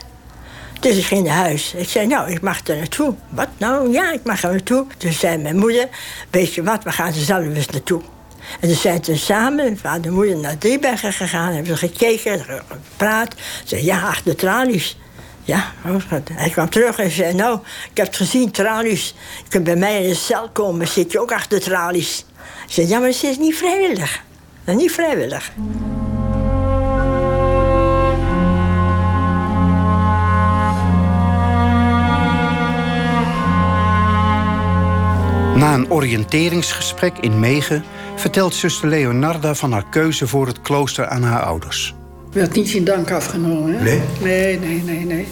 Ik 0.85 1.05
ging 1.05 1.25
naar 1.25 1.35
huis. 1.35 1.73
Ik 1.73 1.89
zei, 1.89 2.07
nou, 2.07 2.31
ik 2.31 2.41
mag 2.41 2.67
er 2.67 2.77
naartoe. 2.77 3.15
Wat 3.29 3.47
nou? 3.57 3.91
Ja, 3.91 4.11
ik 4.11 4.23
mag 4.23 4.43
er 4.43 4.49
naartoe. 4.49 4.85
Toen 4.97 5.11
zei 5.11 5.37
mijn 5.37 5.57
moeder, 5.57 5.87
weet 6.29 6.53
je 6.53 6.63
wat, 6.63 6.83
we 6.83 6.91
gaan 6.91 7.07
er 7.07 7.13
zelf 7.13 7.43
eens 7.43 7.67
naartoe. 7.67 8.01
En 8.59 8.67
toen 8.67 8.77
zijn 8.77 9.03
ze 9.03 9.17
samen, 9.17 9.77
vader 9.77 10.05
en 10.05 10.13
moeder, 10.13 10.37
naar 10.37 10.57
Driebergen 10.57 11.13
gegaan. 11.13 11.53
Hebben 11.53 11.77
ze 11.77 11.87
gekeken, 11.87 12.45
gepraat. 12.67 13.33
Ze 13.37 13.63
zei, 13.65 13.85
ja, 13.85 14.01
achter 14.01 14.35
tralies. 14.35 14.97
Ja, 15.43 15.71
hij 16.33 16.49
kwam 16.49 16.69
terug 16.69 16.99
en 16.99 17.11
zei, 17.11 17.33
nou, 17.33 17.59
ik 17.91 17.97
heb 17.97 18.07
het 18.07 18.15
gezien, 18.15 18.51
tralies. 18.51 19.15
Je 19.43 19.49
kunt 19.49 19.63
bij 19.63 19.75
mij 19.75 20.03
in 20.03 20.09
de 20.09 20.15
cel 20.15 20.49
komen, 20.49 20.87
zit 20.87 21.11
je 21.11 21.19
ook 21.19 21.31
achter 21.31 21.61
tralies. 21.61 22.25
Ik 22.67 22.73
zei, 22.73 22.87
ja, 22.87 22.99
maar 22.99 23.07
het 23.07 23.23
is 23.23 23.37
niet 23.37 23.55
vrijwillig. 23.55 24.23
Dat 24.63 24.75
is 24.75 24.81
niet 24.81 24.91
vrijwillig. 24.91 25.51
Na 35.61 35.73
een 35.73 35.91
oriënteringsgesprek 35.91 37.17
in 37.17 37.39
Megen 37.39 37.83
vertelt 38.15 38.53
zuster 38.53 38.87
Leonarda 38.87 39.55
van 39.55 39.71
haar 39.71 39.85
keuze 39.89 40.27
voor 40.27 40.47
het 40.47 40.61
klooster 40.61 41.07
aan 41.07 41.23
haar 41.23 41.41
ouders. 41.41 41.93
Werd 42.31 42.55
niet 42.55 42.73
in 42.73 42.83
dank 42.83 43.11
afgenomen. 43.11 43.73
Hè? 43.73 43.83
Nee? 43.83 44.01
Nee, 44.21 44.59
nee, 44.59 44.81
nee, 44.83 45.05
nee. 45.05 45.27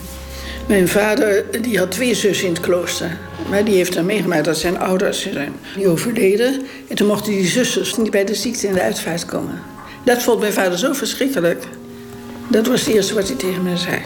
Mijn 0.67 0.87
vader 0.87 1.61
die 1.61 1.77
had 1.77 1.91
twee 1.91 2.13
zussen 2.13 2.47
in 2.47 2.53
het 2.53 2.61
klooster. 2.61 3.17
Maar 3.49 3.63
die 3.63 3.75
heeft 3.75 3.93
dan 3.93 4.05
meegemaakt 4.05 4.45
dat 4.45 4.57
zijn 4.57 4.79
ouders 4.79 5.21
zijn 5.21 5.53
die 5.75 5.87
overleden. 5.87 6.61
En 6.89 6.95
toen 6.95 7.07
mochten 7.07 7.31
die 7.31 7.47
zusters 7.47 7.97
niet 7.97 8.11
bij 8.11 8.25
de 8.25 8.35
ziekte 8.35 8.67
in 8.67 8.73
de 8.73 8.81
uitvaart 8.81 9.25
komen. 9.25 9.61
Dat 10.03 10.23
vond 10.23 10.39
mijn 10.39 10.53
vader 10.53 10.77
zo 10.77 10.93
verschrikkelijk. 10.93 11.63
Dat 12.47 12.67
was 12.67 12.85
het 12.85 12.95
eerste 12.95 13.13
wat 13.13 13.27
hij 13.27 13.37
tegen 13.37 13.63
mij 13.63 13.77
zei. 13.77 14.01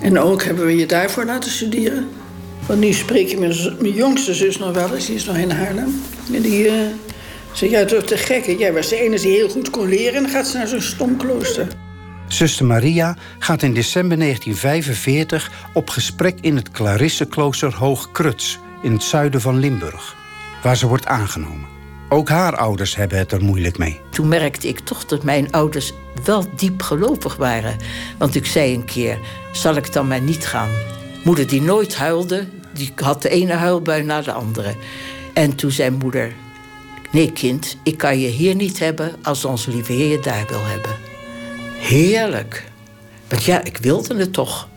En 0.00 0.18
ook 0.18 0.42
hebben 0.42 0.66
we 0.66 0.76
je 0.76 0.86
daarvoor 0.86 1.24
laten 1.24 1.50
studeren. 1.50 2.08
Want 2.66 2.80
nu 2.80 2.92
spreek 2.92 3.28
je 3.28 3.38
met 3.38 3.80
mijn 3.80 3.94
jongste 3.94 4.34
zus 4.34 4.58
nog 4.58 4.74
wel 4.74 4.94
eens, 4.94 5.06
die 5.06 5.14
is 5.14 5.24
nog 5.24 5.36
in 5.36 5.50
Haarlem. 5.50 6.02
En 6.32 6.42
die 6.42 6.66
uh, 6.66 6.72
zei, 7.52 7.70
ja, 7.70 7.84
toch 7.84 8.02
te 8.02 8.16
gek. 8.16 8.58
Jij 8.58 8.72
was 8.72 8.88
de 8.88 8.96
enige 8.96 9.26
die 9.26 9.36
heel 9.36 9.48
goed 9.48 9.70
kon 9.70 9.88
leren 9.88 10.14
en 10.14 10.22
dan 10.22 10.32
gaat 10.32 10.46
ze 10.46 10.56
naar 10.56 10.66
zo'n 10.66 10.80
stom 10.80 11.16
klooster. 11.16 11.68
Zuster 12.28 12.66
Maria 12.66 13.16
gaat 13.38 13.62
in 13.62 13.74
december 13.74 14.18
1945 14.18 15.50
op 15.72 15.90
gesprek 15.90 16.38
in 16.40 16.56
het 16.56 16.70
Clarisseklooster 16.70 17.74
Hoog 17.74 18.12
Kruts 18.12 18.58
in 18.82 18.92
het 18.92 19.02
zuiden 19.02 19.40
van 19.40 19.58
Limburg, 19.58 20.16
waar 20.62 20.76
ze 20.76 20.86
wordt 20.86 21.06
aangenomen. 21.06 21.66
Ook 22.08 22.28
haar 22.28 22.56
ouders 22.56 22.96
hebben 22.96 23.18
het 23.18 23.32
er 23.32 23.42
moeilijk 23.42 23.78
mee. 23.78 24.00
Toen 24.10 24.28
merkte 24.28 24.68
ik 24.68 24.78
toch 24.78 25.04
dat 25.04 25.22
mijn 25.22 25.52
ouders 25.52 25.92
wel 26.24 26.44
diep 26.56 26.82
gelovig 26.82 27.36
waren. 27.36 27.76
Want 28.18 28.34
ik 28.34 28.46
zei 28.46 28.74
een 28.74 28.84
keer, 28.84 29.18
zal 29.52 29.76
ik 29.76 29.92
dan 29.92 30.08
maar 30.08 30.20
niet 30.20 30.46
gaan? 30.46 30.70
Moeder 31.26 31.46
die 31.46 31.62
nooit 31.62 31.96
huilde, 31.96 32.46
die 32.72 32.92
had 32.94 33.22
de 33.22 33.28
ene 33.28 33.52
huilbui 33.52 34.02
na 34.02 34.22
de 34.22 34.32
andere. 34.32 34.74
En 35.34 35.54
toen 35.54 35.70
zei 35.70 35.90
moeder: 35.90 36.32
Nee, 37.10 37.32
kind, 37.32 37.76
ik 37.82 37.98
kan 37.98 38.18
je 38.18 38.28
hier 38.28 38.54
niet 38.54 38.78
hebben 38.78 39.14
als 39.22 39.44
onze 39.44 39.70
lieve 39.70 39.92
Heer 39.92 40.10
je 40.10 40.20
daar 40.20 40.44
wil 40.48 40.64
hebben. 40.64 40.90
Heerlijk. 41.78 42.64
Want 43.28 43.44
ja, 43.44 43.64
ik 43.64 43.76
wilde 43.76 44.16
het 44.16 44.32
toch. 44.32 44.68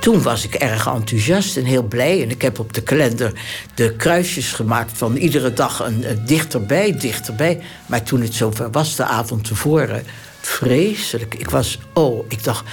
Toen 0.00 0.22
was 0.22 0.44
ik 0.44 0.54
erg 0.54 0.86
enthousiast 0.86 1.56
en 1.56 1.64
heel 1.64 1.82
blij. 1.82 2.22
En 2.22 2.30
ik 2.30 2.42
heb 2.42 2.58
op 2.58 2.72
de 2.72 2.82
kalender 2.82 3.32
de 3.74 3.96
kruisjes 3.96 4.52
gemaakt 4.52 4.98
van 4.98 5.16
iedere 5.16 5.52
dag 5.52 5.80
een, 5.80 6.04
dichterbij, 6.26 6.98
dichterbij. 6.98 7.60
Maar 7.86 8.02
toen 8.02 8.20
het 8.20 8.34
zover 8.34 8.70
was, 8.70 8.96
de 8.96 9.04
avond 9.04 9.44
tevoren, 9.44 10.04
vreselijk. 10.40 11.34
Ik 11.34 11.50
was, 11.50 11.78
oh, 11.92 12.24
ik 12.28 12.44
dacht, 12.44 12.64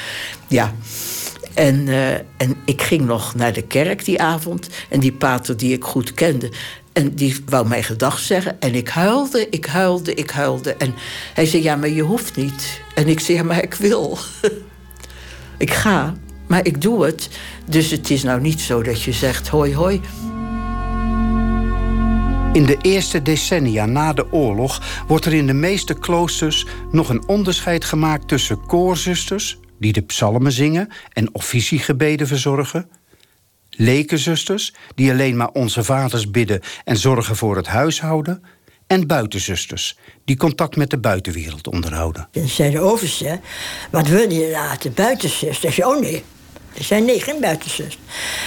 ja. 0.47 0.73
En, 1.55 1.87
uh, 1.87 2.13
en 2.13 2.55
ik 2.65 2.81
ging 2.81 3.05
nog 3.05 3.35
naar 3.35 3.53
de 3.53 3.61
kerk 3.61 4.05
die 4.05 4.21
avond. 4.21 4.69
En 4.89 4.99
die 4.99 5.13
pater 5.13 5.57
die 5.57 5.73
ik 5.73 5.83
goed 5.83 6.13
kende. 6.13 6.51
En 6.93 7.15
die 7.15 7.35
wou 7.45 7.67
mij 7.67 7.83
gedag 7.83 8.19
zeggen. 8.19 8.59
En 8.59 8.75
ik 8.75 8.89
huilde, 8.89 9.49
ik 9.49 9.65
huilde, 9.65 10.13
ik 10.13 10.29
huilde. 10.29 10.73
En 10.73 10.93
hij 11.33 11.45
zei, 11.45 11.63
ja, 11.63 11.75
maar 11.75 11.89
je 11.89 12.01
hoeft 12.01 12.35
niet. 12.35 12.81
En 12.95 13.07
ik 13.07 13.19
zei, 13.19 13.37
ja, 13.37 13.43
maar 13.43 13.63
ik 13.63 13.73
wil. 13.73 14.17
ik 15.57 15.73
ga, 15.73 16.15
maar 16.47 16.65
ik 16.65 16.81
doe 16.81 17.05
het. 17.05 17.29
Dus 17.65 17.91
het 17.91 18.09
is 18.09 18.23
nou 18.23 18.41
niet 18.41 18.61
zo 18.61 18.81
dat 18.83 19.01
je 19.01 19.11
zegt, 19.11 19.47
hoi, 19.47 19.75
hoi. 19.75 20.01
In 22.53 22.65
de 22.65 22.77
eerste 22.81 23.21
decennia 23.21 23.85
na 23.85 24.13
de 24.13 24.31
oorlog 24.31 24.81
wordt 25.07 25.25
er 25.25 25.33
in 25.33 25.47
de 25.47 25.53
meeste 25.53 25.93
kloosters 25.93 26.65
nog 26.91 27.09
een 27.09 27.27
onderscheid 27.27 27.85
gemaakt 27.85 28.27
tussen 28.27 28.65
koorzusters, 28.65 29.59
die 29.79 29.93
de 29.93 30.01
psalmen 30.01 30.51
zingen 30.51 30.89
en 31.13 31.33
officiegebeden 31.33 32.27
verzorgen. 32.27 32.89
Lekenzusters, 33.69 34.73
die 34.95 35.11
alleen 35.11 35.37
maar 35.37 35.49
onze 35.49 35.83
vaders 35.83 36.31
bidden 36.31 36.61
en 36.83 36.97
zorgen 36.97 37.35
voor 37.35 37.55
het 37.55 37.67
huishouden. 37.67 38.43
En 38.87 39.07
buitenzusters, 39.07 39.97
die 40.25 40.37
contact 40.37 40.75
met 40.75 40.89
de 40.89 40.97
buitenwereld 40.97 41.67
onderhouden. 41.67 42.27
Dan 42.31 42.47
zei 42.47 42.71
de 42.71 42.79
overste, 42.79 43.39
wat 43.91 44.07
wil 44.07 44.31
je 44.31 44.49
laten? 44.51 44.93
Buitenzusters? 44.93 45.83
Oh 45.83 45.99
nee, 45.99 46.23
er 46.77 46.83
zijn 46.83 47.05
nee, 47.05 47.19
geen 47.19 47.41
buitenzusters. 47.41 47.99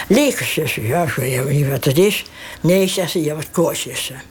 Lekenzusters, 0.08 0.86
ja, 0.86 1.02
ik 1.02 1.10
weet 1.10 1.48
niet 1.48 1.68
wat 1.68 1.84
het 1.84 1.98
is. 1.98 2.24
Nee, 2.60 2.88
zegt 2.88 3.10
ze, 3.10 3.22
je 3.22 3.32
wordt 3.32 3.50
koorzuster. 3.50 4.22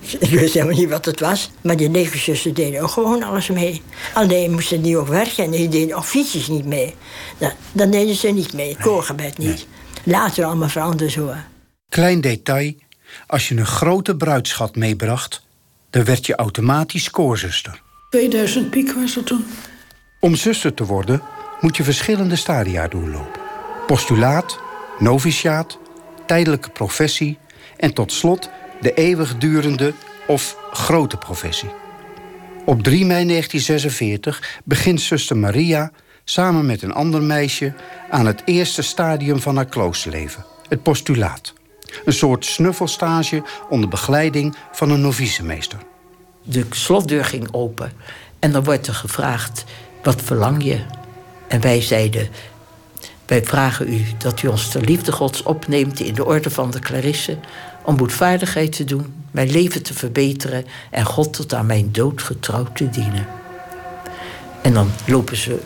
Ik 0.00 0.30
wist 0.30 0.54
helemaal 0.54 0.76
niet 0.76 0.88
wat 0.88 1.04
het 1.04 1.20
was. 1.20 1.50
Maar 1.60 1.76
die 1.76 1.88
negerzussen 1.88 2.54
deden 2.54 2.82
ook 2.82 2.90
gewoon 2.90 3.22
alles 3.22 3.48
mee. 3.48 3.82
Alleen 4.14 4.52
moesten 4.52 4.82
die 4.82 4.98
ook 4.98 5.08
werken 5.08 5.44
en 5.44 5.50
die 5.50 5.68
deden 5.68 5.96
officies 5.96 6.48
niet 6.48 6.64
mee. 6.64 6.94
Dat, 7.38 7.54
dan 7.72 7.90
deden 7.90 8.14
ze 8.14 8.28
niet 8.28 8.52
mee, 8.52 8.68
het 8.68 8.82
koorgebed 8.82 9.38
niet. 9.38 9.66
Later 10.04 10.44
allemaal 10.44 10.68
veranderd 10.68 11.12
zo. 11.12 11.34
Klein 11.88 12.20
detail, 12.20 12.74
als 13.26 13.48
je 13.48 13.56
een 13.56 13.66
grote 13.66 14.16
bruidschat 14.16 14.76
meebracht... 14.76 15.42
dan 15.90 16.04
werd 16.04 16.26
je 16.26 16.34
automatisch 16.34 17.10
koorzuster. 17.10 17.82
2000 18.10 18.70
piek 18.70 18.92
was 18.92 19.14
het 19.14 19.26
toen. 19.26 19.44
Om 20.20 20.34
zuster 20.34 20.74
te 20.74 20.84
worden 20.84 21.22
moet 21.60 21.76
je 21.76 21.84
verschillende 21.84 22.36
stadia 22.36 22.88
doorlopen. 22.88 23.40
Postulaat, 23.86 24.58
noviciaat, 24.98 25.78
tijdelijke 26.26 26.70
professie... 26.70 27.38
en 27.76 27.94
tot 27.94 28.12
slot 28.12 28.50
de 28.80 28.94
eeuwigdurende 28.94 29.92
of 30.26 30.56
grote 30.72 31.16
professie. 31.16 31.70
Op 32.64 32.82
3 32.82 33.04
mei 33.04 33.26
1946 33.26 34.60
begint 34.64 35.00
zuster 35.00 35.36
Maria 35.36 35.90
samen 36.24 36.66
met 36.66 36.82
een 36.82 36.92
ander 36.92 37.22
meisje 37.22 37.72
aan 38.10 38.26
het 38.26 38.42
eerste 38.44 38.82
stadium 38.82 39.40
van 39.40 39.56
haar 39.56 39.66
kloosterleven, 39.66 40.44
het 40.68 40.82
postulaat. 40.82 41.52
Een 42.04 42.12
soort 42.12 42.44
snuffelstage 42.44 43.42
onder 43.68 43.88
begeleiding 43.88 44.56
van 44.72 44.90
een 44.90 45.00
novicemeester. 45.00 45.78
De 46.42 46.66
slotdeur 46.70 47.24
ging 47.24 47.48
open 47.50 47.92
en 48.38 48.52
dan 48.52 48.64
wordt 48.64 48.86
er 48.86 48.94
gevraagd: 48.94 49.64
wat 50.02 50.22
verlang 50.22 50.64
je? 50.64 50.80
En 51.48 51.60
wij 51.60 51.80
zeiden: 51.80 52.28
wij 53.26 53.44
vragen 53.44 53.92
u 53.92 54.04
dat 54.18 54.42
u 54.42 54.48
ons 54.48 54.68
ter 54.68 54.80
liefde 54.80 55.12
Gods 55.12 55.42
opneemt 55.42 56.00
in 56.00 56.14
de 56.14 56.24
orde 56.24 56.50
van 56.50 56.70
de 56.70 56.78
Clarisse, 56.78 57.38
om 57.88 57.96
boetvaardigheid 57.96 58.72
te 58.72 58.84
doen, 58.84 59.14
mijn 59.30 59.50
leven 59.50 59.82
te 59.82 59.94
verbeteren 59.94 60.64
en 60.90 61.04
God 61.04 61.32
tot 61.32 61.54
aan 61.54 61.66
mijn 61.66 61.88
dood 61.92 62.22
getrouw 62.22 62.66
te 62.74 62.90
dienen. 62.90 63.26
En 64.62 64.74
dan 64.74 64.90
lopen 65.06 65.36
ze, 65.36 65.58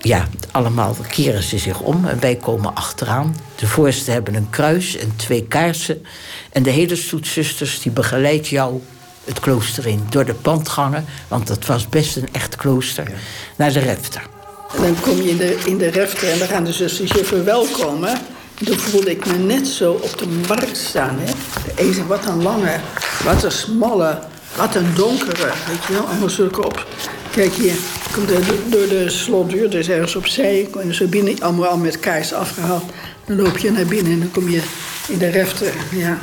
ja, 0.00 0.28
allemaal 0.50 0.96
keren 1.08 1.42
ze 1.42 1.58
zich 1.58 1.80
om 1.80 2.04
en 2.04 2.20
wij 2.20 2.36
komen 2.36 2.74
achteraan. 2.74 3.36
De 3.54 3.66
voorsten 3.66 4.12
hebben 4.12 4.34
een 4.34 4.50
kruis 4.50 4.96
en 4.96 5.12
twee 5.16 5.46
kaarsen. 5.46 6.04
En 6.52 6.62
de 6.62 6.70
hele 6.70 6.96
stoet 6.96 7.26
zusters 7.26 7.80
die 7.80 7.92
begeleidt 7.92 8.48
jou 8.48 8.80
het 9.24 9.40
klooster 9.40 9.86
in, 9.86 10.02
door 10.10 10.24
de 10.24 10.34
pandgangen, 10.34 11.04
want 11.28 11.46
dat 11.46 11.66
was 11.66 11.88
best 11.88 12.16
een 12.16 12.28
echt 12.32 12.56
klooster, 12.56 13.12
naar 13.56 13.72
de 13.72 13.80
refter. 13.80 14.22
En 14.76 14.82
dan 14.82 15.00
kom 15.00 15.16
je 15.16 15.30
in 15.30 15.36
de, 15.36 15.62
in 15.64 15.78
de 15.78 15.88
refter 15.88 16.30
en 16.30 16.38
dan 16.38 16.48
gaan 16.48 16.64
de 16.64 16.72
zusters 16.72 17.10
je 17.12 17.24
verwelkomen. 17.24 18.20
En 18.58 18.64
toen 18.64 18.78
voelde 18.78 19.10
ik 19.10 19.26
me 19.26 19.32
net 19.32 19.66
zo 19.66 19.92
op 19.92 20.18
de 20.18 20.26
markt 20.48 20.76
staan. 20.76 21.18
Hè? 21.18 21.32
De 21.74 22.04
wat 22.06 22.26
een 22.26 22.42
lange, 22.42 22.80
wat 23.24 23.42
een 23.42 23.50
smalle, 23.50 24.18
wat 24.56 24.74
een 24.74 24.94
donkere. 24.94 25.52
Weet 25.68 25.84
je 25.86 25.92
wel, 25.92 26.06
allemaal 26.06 26.28
zulke 26.28 26.64
op. 26.64 26.86
Kijk 27.30 27.52
hier, 27.52 27.74
komt 28.12 28.28
door 28.70 28.88
de 28.88 29.10
slotdeur, 29.10 29.70
dus 29.70 29.88
ergens 29.88 30.16
opzij. 30.16 30.68
Je 30.84 30.94
zo 30.94 31.06
binnen, 31.06 31.42
allemaal 31.42 31.76
met 31.76 32.00
kaars 32.00 32.32
afgehaald. 32.32 32.84
Dan 33.24 33.36
loop 33.36 33.58
je 33.58 33.70
naar 33.70 33.86
binnen 33.86 34.12
en 34.12 34.18
dan 34.18 34.30
kom 34.30 34.48
je 34.48 34.62
in 35.08 35.18
de 35.18 35.28
refter. 35.28 35.72
Ja. 35.90 36.18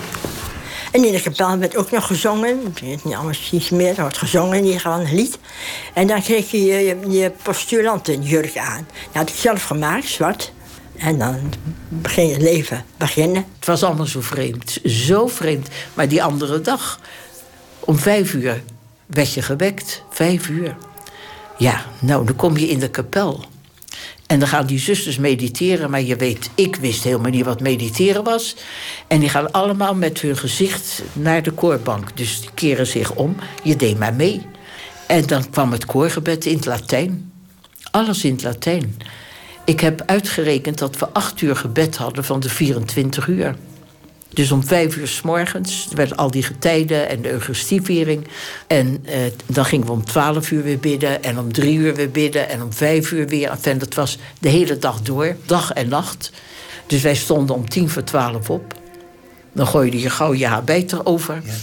En 0.91 1.05
in 1.05 1.11
de 1.11 1.21
kapel 1.21 1.57
werd 1.57 1.75
ook 1.75 1.91
nog 1.91 2.07
gezongen. 2.07 2.61
Ik 2.75 2.79
weet 2.79 3.03
niet 3.03 3.15
alles 3.15 3.49
iets 3.51 3.69
meer. 3.69 3.95
Er 3.95 4.01
wordt 4.01 4.17
gezongen 4.17 4.57
in 4.57 4.63
ieder 4.63 4.79
geval 4.79 4.99
een 4.99 5.15
lied. 5.15 5.37
En 5.93 6.07
dan 6.07 6.21
kreeg 6.21 6.51
je 6.51 6.63
je, 6.63 6.97
je 7.09 7.31
postulantenjurk 7.41 8.57
aan. 8.57 8.87
Dat 9.05 9.13
had 9.13 9.29
ik 9.29 9.35
zelf 9.35 9.63
gemaakt, 9.63 10.07
zwart. 10.07 10.51
En 11.03 11.17
dan 11.19 11.53
begin 11.89 12.27
je 12.27 12.39
leven 12.39 12.85
beginnen. 12.97 13.45
Het 13.55 13.65
was 13.65 13.83
allemaal 13.83 14.05
zo 14.05 14.21
vreemd. 14.21 14.79
Zo 14.83 15.27
vreemd. 15.27 15.67
Maar 15.93 16.07
die 16.07 16.23
andere 16.23 16.61
dag, 16.61 16.99
om 17.79 17.97
vijf 17.97 18.33
uur, 18.33 18.63
werd 19.05 19.33
je 19.33 19.41
gewekt. 19.41 20.03
Vijf 20.09 20.49
uur. 20.49 20.75
Ja, 21.57 21.85
nou, 21.99 22.25
dan 22.25 22.35
kom 22.35 22.57
je 22.57 22.67
in 22.67 22.79
de 22.79 22.89
kapel. 22.89 23.45
En 24.27 24.39
dan 24.39 24.47
gaan 24.47 24.65
die 24.65 24.79
zusters 24.79 25.17
mediteren, 25.17 25.89
maar 25.89 26.01
je 26.01 26.15
weet, 26.15 26.49
ik 26.55 26.75
wist 26.75 27.03
helemaal 27.03 27.31
niet 27.31 27.45
wat 27.45 27.59
mediteren 27.59 28.23
was. 28.23 28.55
En 29.07 29.19
die 29.19 29.29
gaan 29.29 29.51
allemaal 29.51 29.95
met 29.95 30.21
hun 30.21 30.37
gezicht 30.37 31.01
naar 31.13 31.43
de 31.43 31.51
koorbank. 31.51 32.17
Dus 32.17 32.41
die 32.41 32.49
keren 32.53 32.87
zich 32.87 33.13
om. 33.13 33.35
Je 33.63 33.75
deed 33.75 33.99
maar 33.99 34.13
mee. 34.13 34.41
En 35.07 35.25
dan 35.25 35.49
kwam 35.49 35.71
het 35.71 35.85
koorgebed 35.85 36.45
in 36.45 36.55
het 36.55 36.65
Latijn. 36.65 37.31
Alles 37.91 38.23
in 38.23 38.31
het 38.31 38.43
Latijn. 38.43 38.97
Ik 39.65 39.79
heb 39.79 40.03
uitgerekend 40.05 40.77
dat 40.77 40.97
we 40.97 41.07
acht 41.09 41.41
uur 41.41 41.55
gebed 41.55 41.95
hadden 41.95 42.23
van 42.23 42.39
de 42.39 42.49
24 42.49 43.27
uur. 43.27 43.55
Dus 44.29 44.51
om 44.51 44.63
vijf 44.63 44.95
uur 44.95 45.07
s 45.07 45.21
morgens 45.21 45.87
werden 45.95 46.17
al 46.17 46.31
die 46.31 46.43
getijden 46.43 47.09
en 47.09 47.21
de 47.21 47.31
Eucharistieviering. 47.31 48.27
En 48.67 49.05
eh, 49.05 49.19
dan 49.45 49.65
gingen 49.65 49.85
we 49.85 49.91
om 49.91 50.05
twaalf 50.05 50.51
uur 50.51 50.63
weer 50.63 50.79
bidden. 50.79 51.23
En 51.23 51.39
om 51.39 51.53
drie 51.53 51.77
uur 51.77 51.95
weer 51.95 52.11
bidden. 52.11 52.49
En 52.49 52.63
om 52.63 52.73
vijf 52.73 53.11
uur 53.11 53.27
weer. 53.27 53.57
En 53.61 53.77
dat 53.77 53.93
was 53.93 54.17
de 54.39 54.49
hele 54.49 54.77
dag 54.77 55.01
door. 55.01 55.35
Dag 55.45 55.71
en 55.71 55.89
nacht. 55.89 56.31
Dus 56.87 57.01
wij 57.01 57.15
stonden 57.15 57.55
om 57.55 57.69
tien 57.69 57.89
voor 57.89 58.03
twaalf 58.03 58.49
op. 58.49 58.73
Dan 59.51 59.67
gooide 59.67 59.99
je 59.99 60.09
gauw 60.09 60.33
je 60.33 60.47
habit 60.47 60.91
erover. 60.91 61.41
Ja. 61.45 61.53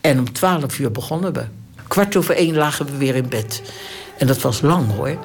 En 0.00 0.18
om 0.18 0.32
twaalf 0.32 0.78
uur 0.78 0.92
begonnen 0.92 1.32
we. 1.32 1.44
Kwart 1.88 2.16
over 2.16 2.36
één 2.36 2.54
lagen 2.54 2.86
we 2.86 2.96
weer 2.96 3.14
in 3.14 3.28
bed. 3.28 3.62
En 4.18 4.26
dat 4.26 4.40
was 4.40 4.60
lang 4.60 4.94
hoor. 4.94 5.18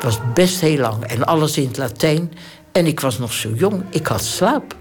Was 0.00 0.18
best 0.34 0.60
heel 0.60 0.78
lang. 0.78 1.04
En 1.04 1.24
alles 1.24 1.56
in 1.56 1.66
het 1.66 1.76
Latijn. 1.76 2.32
En 2.72 2.86
ik 2.86 3.00
was 3.00 3.18
nog 3.18 3.32
zo 3.32 3.50
jong. 3.54 3.82
Ik 3.90 4.06
had 4.06 4.24
slaap. 4.24 4.76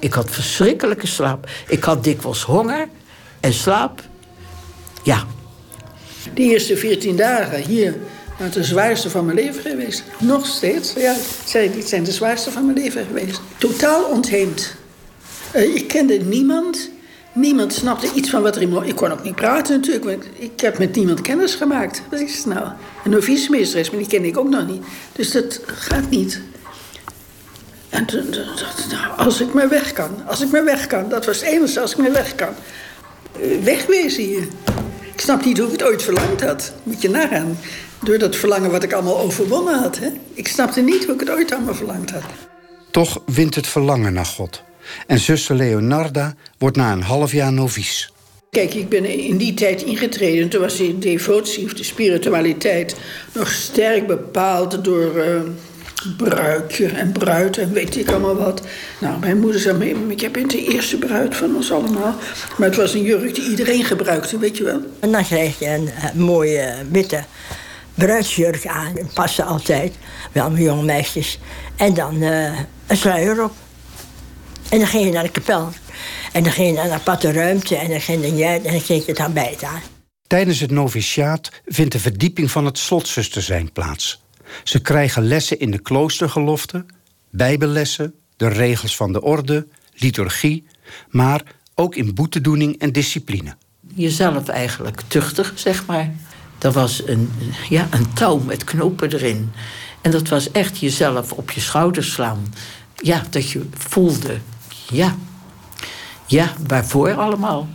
Ik 0.00 0.12
had 0.12 0.30
verschrikkelijke 0.30 1.06
slaap. 1.06 1.48
Ik 1.68 1.84
had 1.84 2.04
dikwijls 2.04 2.42
honger 2.42 2.88
en 3.40 3.52
slaap. 3.52 4.02
Ja. 5.02 5.26
De 6.34 6.42
eerste 6.42 6.76
veertien 6.76 7.16
dagen 7.16 7.62
hier 7.62 7.96
waren 8.38 8.52
de 8.52 8.64
zwaarste 8.64 9.10
van 9.10 9.24
mijn 9.24 9.36
leven 9.36 9.62
geweest. 9.62 10.02
Nog 10.18 10.46
steeds. 10.46 10.92
Ja, 10.92 11.16
dit 11.52 11.88
zijn 11.88 12.04
de 12.04 12.12
zwaarste 12.12 12.50
van 12.50 12.64
mijn 12.64 12.78
leven 12.78 13.06
geweest. 13.06 13.40
Totaal 13.58 14.04
ontheemd. 14.04 14.74
Uh, 15.54 15.74
ik 15.74 15.88
kende 15.88 16.14
niemand. 16.14 16.90
Niemand 17.34 17.72
snapte 17.72 18.08
iets 18.14 18.30
van 18.30 18.42
wat 18.42 18.56
er 18.56 18.62
in 18.62 18.82
Ik 18.84 18.96
kon 18.96 19.12
ook 19.12 19.22
niet 19.22 19.34
praten 19.34 19.76
natuurlijk. 19.76 20.04
Want 20.04 20.24
ik 20.38 20.60
heb 20.60 20.78
met 20.78 20.94
niemand 20.94 21.20
kennis 21.20 21.54
gemaakt. 21.54 22.02
Wat 22.10 22.20
is 22.20 22.36
het 22.36 22.46
nou? 22.46 22.68
Een 23.04 23.10
novicemeesteres, 23.10 23.90
maar 23.90 23.98
die 23.98 24.08
kende 24.08 24.28
ik 24.28 24.38
ook 24.38 24.48
nog 24.48 24.66
niet. 24.66 24.82
Dus 25.12 25.30
dat 25.30 25.60
gaat 25.66 26.10
niet. 26.10 26.40
En 27.88 28.06
toen 28.06 28.30
dacht 28.30 28.78
ik, 28.78 28.90
nou, 28.90 29.16
als 29.16 29.40
ik 29.40 29.52
maar 29.52 29.68
weg 29.68 29.92
kan. 29.92 30.10
Als 30.26 30.40
ik 30.40 30.50
maar 30.50 30.64
weg 30.64 30.86
kan. 30.86 31.08
Dat 31.08 31.26
was 31.26 31.40
het 31.40 31.48
enige, 31.48 31.80
als 31.80 31.92
ik 31.92 31.98
maar 31.98 32.12
weg 32.12 32.34
kan. 32.34 32.54
Wegwezen 33.62 34.22
hier. 34.22 34.48
Ik 35.14 35.20
snap 35.20 35.44
niet 35.44 35.58
hoe 35.58 35.66
ik 35.66 35.72
het 35.72 35.82
ooit 35.82 36.02
verlangd 36.02 36.40
had. 36.42 36.72
Moet 36.82 37.02
je 37.02 37.10
nagaan. 37.10 37.58
Door 38.02 38.18
dat 38.18 38.36
verlangen 38.36 38.70
wat 38.70 38.82
ik 38.82 38.92
allemaal 38.92 39.18
overwonnen 39.18 39.78
had. 39.78 39.98
Hè? 39.98 40.08
Ik 40.32 40.48
snapte 40.48 40.80
niet 40.80 41.04
hoe 41.04 41.14
ik 41.14 41.20
het 41.20 41.30
ooit 41.30 41.52
allemaal 41.52 41.74
verlangd 41.74 42.10
had. 42.10 42.22
Toch 42.90 43.22
wint 43.26 43.54
het 43.54 43.66
verlangen 43.66 44.12
naar 44.12 44.26
God. 44.26 44.62
En 45.06 45.18
zuster 45.18 45.56
Leonarda 45.56 46.34
wordt 46.58 46.76
na 46.76 46.92
een 46.92 47.02
half 47.02 47.32
jaar 47.32 47.52
novice. 47.52 48.08
Kijk, 48.50 48.74
ik 48.74 48.88
ben 48.88 49.04
in 49.04 49.36
die 49.36 49.54
tijd 49.54 49.82
ingetreden. 49.82 50.48
Toen 50.48 50.60
was 50.60 50.76
de 50.76 50.98
devotie 50.98 51.64
of 51.64 51.74
de 51.74 51.84
spiritualiteit 51.84 52.96
nog 53.32 53.50
sterk 53.52 54.06
bepaald 54.06 54.84
door... 54.84 55.16
Uh, 55.16 55.40
bruikje 56.16 56.86
en 56.86 57.12
bruid 57.12 57.58
en 57.58 57.72
weet 57.72 57.96
ik 57.96 58.08
allemaal 58.08 58.36
wat. 58.36 58.62
Nou, 59.00 59.18
mijn 59.18 59.40
moeder 59.40 59.60
zei, 59.60 59.96
ik 60.08 60.32
bent 60.32 60.50
de 60.50 60.72
eerste 60.72 60.98
bruid 60.98 61.36
van 61.36 61.56
ons 61.56 61.72
allemaal. 61.72 62.14
Maar 62.58 62.68
het 62.68 62.76
was 62.76 62.94
een 62.94 63.02
jurk 63.02 63.34
die 63.34 63.48
iedereen 63.48 63.84
gebruikte, 63.84 64.38
weet 64.38 64.56
je 64.56 64.64
wel. 64.64 64.80
En 65.00 65.12
dan 65.12 65.24
kreeg 65.24 65.58
je 65.58 65.66
een 65.66 65.84
uh, 65.84 66.12
mooie 66.12 66.74
witte 66.90 67.24
bruidsjurk 67.94 68.66
aan. 68.66 68.94
Dat 68.94 69.14
paste 69.14 69.42
altijd, 69.42 69.94
wel 70.32 70.50
mijn 70.50 70.62
jonge 70.62 70.84
meisjes. 70.84 71.38
En 71.76 71.94
dan 71.94 72.22
uh, 72.22 72.58
een 72.86 72.96
sluier 72.96 73.44
op. 73.44 73.52
En 74.70 74.78
dan 74.78 74.86
ging 74.86 75.04
je 75.04 75.10
naar 75.10 75.22
de 75.22 75.30
kapel. 75.30 75.68
En 76.32 76.42
dan 76.42 76.52
ging 76.52 76.68
je 76.68 76.74
naar 76.74 76.84
een 76.84 76.92
aparte 76.92 77.32
ruimte 77.32 77.76
en 77.76 77.88
dan 77.88 78.00
ging 78.00 78.38
je 78.38 78.44
en 78.44 78.62
dan 78.62 78.82
kreeg 78.82 79.06
je 79.06 79.12
het 79.12 79.64
aan. 79.64 79.80
Tijdens 80.26 80.60
het 80.60 80.70
noviciaat 80.70 81.50
vindt 81.64 81.92
de 81.92 81.98
verdieping 81.98 82.50
van 82.50 82.64
het 82.64 82.78
slotzuster 82.78 83.42
zijn 83.42 83.72
plaats. 83.72 84.22
Ze 84.64 84.80
krijgen 84.80 85.26
lessen 85.26 85.58
in 85.58 85.70
de 85.70 85.78
kloostergeloften, 85.78 86.86
bijbellessen, 87.30 88.14
de 88.36 88.48
regels 88.48 88.96
van 88.96 89.12
de 89.12 89.22
orde, 89.22 89.66
liturgie, 89.94 90.66
maar 91.10 91.42
ook 91.74 91.94
in 91.94 92.14
boetedoening 92.14 92.78
en 92.78 92.92
discipline. 92.92 93.56
Jezelf 93.94 94.48
eigenlijk 94.48 95.00
tuchtig, 95.06 95.52
zeg 95.54 95.86
maar. 95.86 96.14
Er 96.58 96.72
was 96.72 97.02
een, 97.06 97.30
ja, 97.68 97.88
een 97.90 98.12
touw 98.12 98.38
met 98.38 98.64
knopen 98.64 99.12
erin. 99.12 99.50
En 100.00 100.10
dat 100.10 100.28
was 100.28 100.50
echt 100.50 100.78
jezelf 100.78 101.32
op 101.32 101.50
je 101.50 101.60
schouders 101.60 102.12
slaan. 102.12 102.54
Ja, 102.96 103.22
dat 103.30 103.50
je 103.50 103.66
voelde, 103.76 104.38
ja, 104.90 105.16
ja, 106.26 106.52
waarvoor 106.66 107.14
allemaal? 107.14 107.68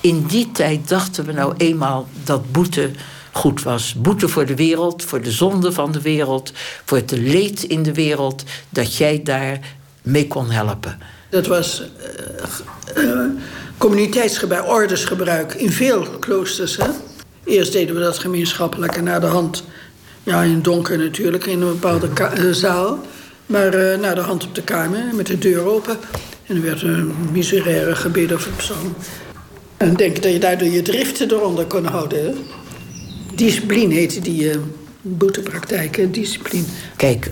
In 0.00 0.26
die 0.26 0.52
tijd 0.52 0.88
dachten 0.88 1.24
we 1.24 1.32
nou 1.32 1.54
eenmaal 1.56 2.08
dat 2.24 2.52
boete 2.52 2.90
goed 3.32 3.62
was. 3.62 3.94
Boete 3.94 4.28
voor 4.28 4.46
de 4.46 4.54
wereld, 4.54 5.04
voor 5.04 5.22
de 5.22 5.30
zonde 5.30 5.72
van 5.72 5.92
de 5.92 6.00
wereld, 6.00 6.52
voor 6.84 6.98
het 6.98 7.10
leed 7.10 7.62
in 7.62 7.82
de 7.82 7.92
wereld, 7.92 8.44
dat 8.68 8.96
jij 8.96 9.20
daar 9.24 9.58
mee 10.02 10.26
kon 10.26 10.50
helpen. 10.50 10.98
Dat 11.30 11.46
was 11.46 11.82
uh, 12.96 13.04
uh, 13.04 13.20
communiteitsgebruik, 13.78 14.68
ordesgebruik 14.68 15.54
in 15.54 15.72
veel 15.72 16.02
kloosters. 16.02 16.76
Hè? 16.76 16.88
Eerst 17.44 17.72
deden 17.72 17.94
we 17.94 18.00
dat 18.00 18.18
gemeenschappelijk 18.18 18.96
en 18.96 19.04
naar 19.04 19.20
de 19.20 19.26
hand, 19.26 19.64
ja, 20.22 20.42
in 20.42 20.54
het 20.54 20.64
donker 20.64 20.98
natuurlijk, 20.98 21.46
in 21.46 21.60
een 21.60 21.78
bepaalde 21.78 22.08
uh, 22.38 22.52
zaal. 22.52 22.98
Maar 23.46 23.98
naar 23.98 24.14
de 24.14 24.20
hand 24.20 24.44
op 24.44 24.54
de 24.54 24.62
kamer 24.62 25.14
met 25.14 25.26
de 25.26 25.38
deur 25.38 25.64
open. 25.64 25.98
En 26.52 26.58
er 26.58 26.64
werd 26.64 26.82
een 26.82 27.14
miseraire 27.30 27.96
gebeden 27.96 28.36
of 28.36 28.48
psalm. 28.56 28.94
En 29.76 29.94
denk 29.94 30.22
dat 30.22 30.32
je 30.32 30.38
daardoor 30.38 30.68
je 30.68 30.82
driften 30.82 31.30
eronder 31.30 31.64
kon 31.64 31.84
houden. 31.84 32.36
Discipline 33.34 33.94
heette 33.94 34.20
die 34.20 34.42
uh, 34.42 34.56
boetepraktijk, 35.02 36.14
discipline. 36.14 36.64
Kijk, 36.96 37.30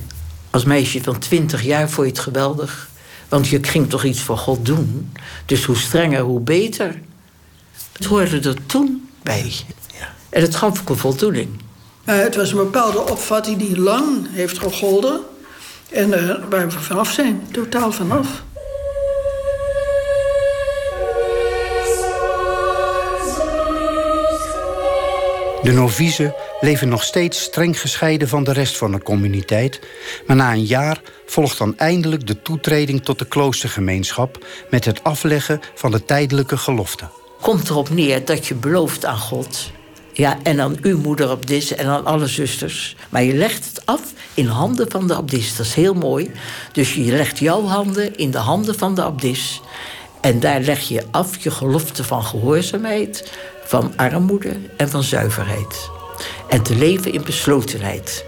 als 0.50 0.64
meisje 0.64 1.02
van 1.02 1.18
20 1.18 1.62
jaar 1.62 1.90
vond 1.90 2.06
je 2.06 2.12
het 2.12 2.22
geweldig. 2.22 2.88
Want 3.28 3.48
je 3.48 3.64
ging 3.64 3.90
toch 3.90 4.04
iets 4.04 4.20
voor 4.20 4.38
God 4.38 4.66
doen. 4.66 5.12
Dus 5.46 5.64
hoe 5.64 5.76
strenger, 5.76 6.20
hoe 6.20 6.40
beter. 6.40 7.00
Het 7.92 8.04
hoorde 8.04 8.40
er 8.40 8.66
toen 8.66 9.08
bij. 9.22 9.52
Ja. 9.98 10.14
En 10.28 10.42
het 10.42 10.54
gaf 10.54 10.80
ook 10.80 10.88
een 10.88 10.96
voldoening. 10.96 11.48
Uh, 12.04 12.16
het 12.16 12.36
was 12.36 12.50
een 12.50 12.56
bepaalde 12.56 13.10
opvatting 13.10 13.58
die 13.58 13.80
lang 13.80 14.26
heeft 14.30 14.58
gegolden. 14.58 15.20
En 15.90 16.08
uh, 16.08 16.34
waar 16.50 16.68
we 16.68 16.80
vanaf 16.80 17.12
zijn, 17.12 17.42
totaal 17.50 17.92
vanaf. 17.92 18.42
De 25.62 25.72
novicen 25.72 26.34
leven 26.60 26.88
nog 26.88 27.02
steeds 27.02 27.42
streng 27.42 27.80
gescheiden 27.80 28.28
van 28.28 28.44
de 28.44 28.52
rest 28.52 28.76
van 28.76 28.92
de 28.92 29.02
communiteit, 29.02 29.80
maar 30.26 30.36
na 30.36 30.52
een 30.52 30.64
jaar 30.64 31.00
volgt 31.26 31.58
dan 31.58 31.78
eindelijk 31.78 32.26
de 32.26 32.42
toetreding 32.42 33.04
tot 33.04 33.18
de 33.18 33.24
kloostergemeenschap 33.24 34.46
met 34.70 34.84
het 34.84 35.04
afleggen 35.04 35.60
van 35.74 35.90
de 35.90 36.04
tijdelijke 36.04 36.56
gelofte. 36.56 37.04
Komt 37.40 37.68
erop 37.68 37.90
neer 37.90 38.24
dat 38.24 38.46
je 38.46 38.54
belooft 38.54 39.04
aan 39.04 39.18
God. 39.18 39.70
Ja, 40.12 40.38
en 40.42 40.60
aan 40.60 40.76
uw 40.82 40.98
moeder 40.98 41.28
abdis 41.28 41.74
en 41.74 41.86
aan 41.86 42.04
alle 42.04 42.26
zusters. 42.26 42.96
Maar 43.08 43.22
je 43.22 43.34
legt 43.34 43.66
het 43.66 43.86
af 43.86 44.00
in 44.34 44.46
handen 44.46 44.90
van 44.90 45.06
de 45.06 45.14
abdis. 45.14 45.56
Dat 45.56 45.66
is 45.66 45.74
heel 45.74 45.94
mooi. 45.94 46.30
Dus 46.72 46.94
je 46.94 47.12
legt 47.12 47.38
jouw 47.38 47.64
handen 47.64 48.16
in 48.16 48.30
de 48.30 48.38
handen 48.38 48.78
van 48.78 48.94
de 48.94 49.02
abdis. 49.02 49.60
En 50.20 50.40
daar 50.40 50.60
leg 50.60 50.80
je 50.80 51.04
af 51.10 51.42
je 51.42 51.50
gelofte 51.50 52.04
van 52.04 52.24
gehoorzaamheid, 52.24 53.32
van 53.70 53.92
armoede 53.96 54.56
en 54.76 54.88
van 54.88 55.02
zuiverheid. 55.02 55.90
En 56.48 56.62
te 56.62 56.76
leven 56.76 57.12
in 57.12 57.22
beslotenheid. 57.24 58.24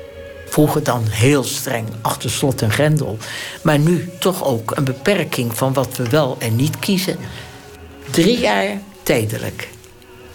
Vroeger 0.46 0.82
dan 0.82 1.02
heel 1.06 1.44
streng, 1.44 1.88
achter 2.02 2.30
slot 2.30 2.62
en 2.62 2.70
grendel. 2.70 3.16
Maar 3.62 3.78
nu 3.78 4.10
toch 4.18 4.44
ook 4.44 4.76
een 4.76 4.84
beperking 4.84 5.56
van 5.56 5.72
wat 5.72 5.96
we 5.96 6.08
wel 6.08 6.36
en 6.38 6.56
niet 6.56 6.78
kiezen. 6.78 7.16
Drie 8.10 8.38
jaar 8.38 8.80
tijdelijk. 9.02 9.68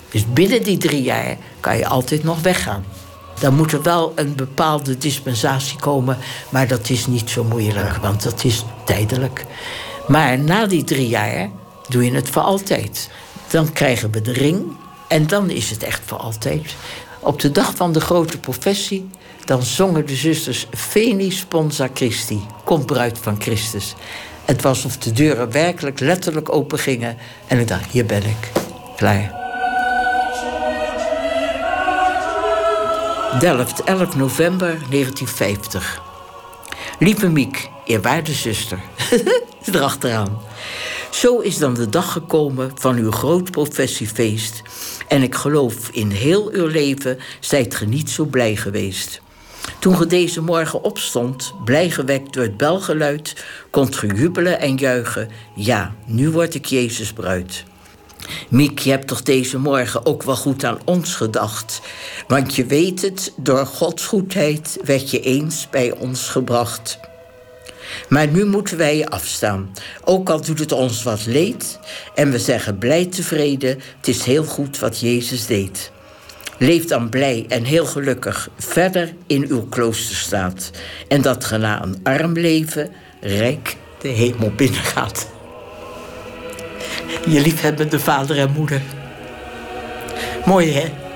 Dus 0.10 0.34
binnen 0.34 0.64
die 0.64 0.78
drie 0.78 1.02
jaar 1.02 1.38
kan 1.60 1.78
je 1.78 1.88
altijd 1.88 2.24
nog 2.24 2.42
weggaan. 2.42 2.86
Dan 3.40 3.56
moet 3.56 3.72
er 3.72 3.84
wel 3.84 4.12
een 4.16 4.36
bepaalde 4.36 4.98
dispensatie 4.98 5.80
komen, 5.80 6.18
maar 6.50 6.68
dat 6.68 6.90
is 6.90 7.08
niet 7.08 7.30
zo 7.30 7.44
moeilijk, 7.44 7.96
want 7.96 8.24
dat 8.24 8.44
is 8.44 8.66
tijdelijk. 8.86 9.46
Maar 10.08 10.40
na 10.40 10.66
die 10.66 10.84
drie 10.84 11.08
jaar 11.08 11.50
doe 11.88 12.06
je 12.06 12.12
het 12.12 12.30
voor 12.30 12.42
altijd. 12.42 13.10
Dan 13.50 13.74
krijgen 13.74 14.12
we 14.12 14.22
de 14.22 14.34
ring 14.34 14.76
en 15.08 15.28
dan 15.28 15.50
is 15.50 15.70
het 15.70 15.84
echt 15.84 16.02
voor 16.06 16.18
altijd. 16.18 16.76
Op 17.20 17.40
de 17.40 17.52
dag 17.52 17.76
van 17.76 17.92
de 17.92 18.02
grote 18.02 18.40
professie, 18.40 19.10
dan 19.46 19.64
zongen 19.64 20.06
de 20.06 20.16
zusters 20.16 20.68
Veni 20.72 21.32
Sponsa 21.32 21.90
Christi, 21.94 22.42
Kom 22.64 22.86
bruid 22.86 23.18
van 23.18 23.42
Christus. 23.42 23.96
Het 24.46 24.62
was 24.62 24.86
of 24.86 24.98
de 24.98 25.12
deuren 25.12 25.52
werkelijk 25.52 26.00
letterlijk 26.00 26.54
open 26.54 26.80
gingen 26.80 27.18
en 27.48 27.60
ik 27.60 27.68
dacht, 27.68 27.92
hier 27.92 28.06
ben 28.06 28.24
ik, 28.24 28.52
klaar. 28.96 29.46
Delft, 33.40 33.84
11 33.84 34.16
november 34.16 34.68
1950. 34.68 36.02
Lieve 37.00 37.30
Miek, 37.30 37.70
eerwaarde 37.86 38.34
zuster. 38.34 38.80
Erachteraan. 39.74 40.42
Zo 41.10 41.40
is 41.40 41.58
dan 41.58 41.74
de 41.74 41.90
dag 41.90 42.12
gekomen 42.12 42.72
van 42.76 42.96
uw 42.96 43.12
groot 43.12 43.52
professiefeest. 43.52 44.62
En 45.08 45.22
ik 45.22 45.36
geloof 45.36 45.90
in 45.92 46.10
heel 46.10 46.50
uw 46.52 46.68
leven 46.68 47.18
zijt 47.40 47.76
ge 47.76 47.86
niet 47.86 48.10
zo 48.10 48.26
blij 48.26 48.56
geweest. 48.56 49.22
Toen 49.80 49.98
ge 49.98 50.06
deze 50.06 50.42
morgen 50.42 50.84
opstond, 50.84 51.54
blij 51.66 51.90
gewekt 51.90 52.34
door 52.34 52.44
het 52.44 52.58
belgeluid, 52.58 53.46
kon 53.70 53.94
ge 53.94 54.08
jubelen 54.08 54.60
en 54.60 54.76
juichen. 54.76 55.30
Ja, 55.56 55.96
nu 56.06 56.30
word 56.30 56.56
ik 56.56 56.66
Jezus 56.66 57.14
bruid. 57.14 57.64
Miek, 58.50 58.80
je 58.80 58.90
hebt 58.90 59.08
toch 59.08 59.22
deze 59.22 59.60
morgen 59.60 60.06
ook 60.06 60.24
wel 60.24 60.36
goed 60.36 60.64
aan 60.64 60.80
ons 60.86 61.16
gedacht. 61.16 61.82
Want 62.28 62.56
je 62.56 62.66
weet 62.66 63.02
het, 63.02 63.34
door 63.36 63.66
Gods 63.66 64.06
goedheid 64.06 64.80
werd 64.84 65.12
je 65.12 65.20
eens 65.20 65.68
bij 65.70 65.92
ons 65.92 66.30
gebracht. 66.30 67.00
Maar 68.10 68.28
nu 68.28 68.46
moeten 68.46 68.78
wij 68.78 68.98
je 68.98 69.08
afstaan. 69.08 69.74
Ook 70.04 70.30
al 70.30 70.42
doet 70.42 70.60
het 70.60 70.72
ons 70.72 71.04
wat 71.04 71.26
leed. 71.26 71.80
En 72.16 72.32
we 72.32 72.40
zeggen 72.40 72.78
blij 72.78 73.06
tevreden, 73.06 73.80
het 73.98 74.08
is 74.08 74.24
heel 74.24 74.44
goed 74.44 74.80
wat 74.80 75.00
Jezus 75.00 75.46
deed. 75.46 75.92
Leef 76.58 76.86
dan 76.86 77.10
blij 77.10 77.46
en 77.48 77.64
heel 77.64 77.86
gelukkig 77.86 78.50
verder 78.58 79.14
in 79.28 79.46
uw 79.50 79.68
kloosterstaat. 79.70 80.72
En 81.08 81.22
dat 81.22 81.46
ge 81.46 81.58
na 81.58 81.84
een 81.84 82.00
arm 82.04 82.34
leven 82.34 82.92
rijk 83.22 83.78
de 84.02 84.08
hemel 84.08 84.52
binnengaat. 84.56 85.28
Je 87.28 87.42
liefhebbende 87.42 88.00
vader 88.00 88.38
en 88.38 88.52
moeder. 88.52 88.82
Mooi 90.46 90.72
hè? 90.72 91.07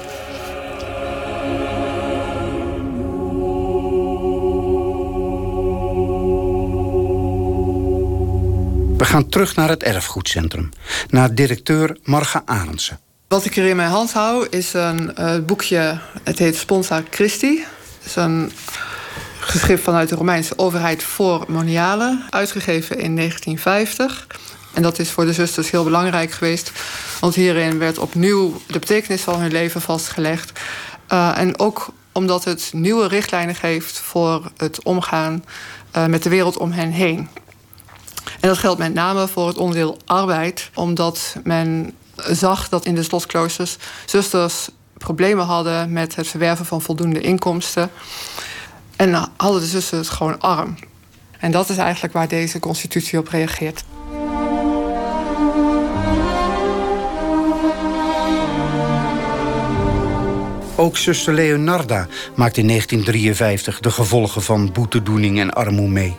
We 9.01 9.07
gaan 9.07 9.29
terug 9.29 9.55
naar 9.55 9.69
het 9.69 9.83
erfgoedcentrum, 9.83 10.69
naar 11.09 11.35
directeur 11.35 11.97
Marga 12.03 12.41
Arendsen. 12.45 12.99
Wat 13.27 13.45
ik 13.45 13.53
hier 13.55 13.65
in 13.65 13.75
mijn 13.75 13.89
hand 13.89 14.13
hou 14.13 14.47
is 14.49 14.73
een 14.73 15.13
uh, 15.19 15.37
boekje, 15.45 15.99
het 16.23 16.39
heet 16.39 16.55
Sponsa 16.55 17.03
Christi. 17.09 17.65
Het 17.97 18.05
is 18.05 18.15
een 18.15 18.51
geschrift 19.39 19.83
vanuit 19.83 20.09
de 20.09 20.15
Romeinse 20.15 20.57
overheid 20.57 21.03
voor 21.03 21.45
monialen, 21.47 22.23
uitgegeven 22.29 22.99
in 22.99 23.15
1950. 23.15 24.27
En 24.73 24.81
dat 24.81 24.99
is 24.99 25.11
voor 25.11 25.25
de 25.25 25.33
zusters 25.33 25.71
heel 25.71 25.83
belangrijk 25.83 26.31
geweest, 26.31 26.71
want 27.19 27.35
hierin 27.35 27.77
werd 27.77 27.97
opnieuw 27.97 28.61
de 28.67 28.79
betekenis 28.79 29.21
van 29.21 29.39
hun 29.39 29.51
leven 29.51 29.81
vastgelegd. 29.81 30.59
Uh, 31.09 31.37
en 31.37 31.59
ook 31.59 31.93
omdat 32.11 32.43
het 32.43 32.69
nieuwe 32.73 33.07
richtlijnen 33.07 33.55
geeft 33.55 33.99
voor 33.99 34.51
het 34.57 34.83
omgaan 34.83 35.43
uh, 35.95 36.05
met 36.05 36.23
de 36.23 36.29
wereld 36.29 36.57
om 36.57 36.71
hen 36.71 36.91
heen. 36.91 37.29
En 38.41 38.47
dat 38.47 38.57
geldt 38.57 38.79
met 38.79 38.93
name 38.93 39.27
voor 39.27 39.47
het 39.47 39.57
onderdeel 39.57 39.97
arbeid, 40.05 40.69
omdat 40.73 41.35
men 41.43 41.93
zag 42.15 42.69
dat 42.69 42.85
in 42.85 42.95
de 42.95 43.03
slotkloosters 43.03 43.77
zusters 44.05 44.69
problemen 44.97 45.45
hadden 45.45 45.91
met 45.91 46.15
het 46.15 46.27
verwerven 46.27 46.65
van 46.65 46.81
voldoende 46.81 47.21
inkomsten. 47.21 47.91
En 48.95 49.29
hadden 49.37 49.61
de 49.61 49.67
zusters 49.67 50.09
gewoon 50.09 50.39
arm. 50.39 50.75
En 51.39 51.51
dat 51.51 51.69
is 51.69 51.77
eigenlijk 51.77 52.13
waar 52.13 52.27
deze 52.27 52.59
constitutie 52.59 53.19
op 53.19 53.27
reageert. 53.27 53.83
Ook 60.75 60.97
zuster 60.97 61.33
Leonarda 61.33 62.07
maakt 62.35 62.57
in 62.57 62.67
1953 62.67 63.79
de 63.79 63.91
gevolgen 63.91 64.41
van 64.41 64.71
boetedoening 64.71 65.39
en 65.39 65.53
armoede 65.53 65.91
mee. 65.91 66.15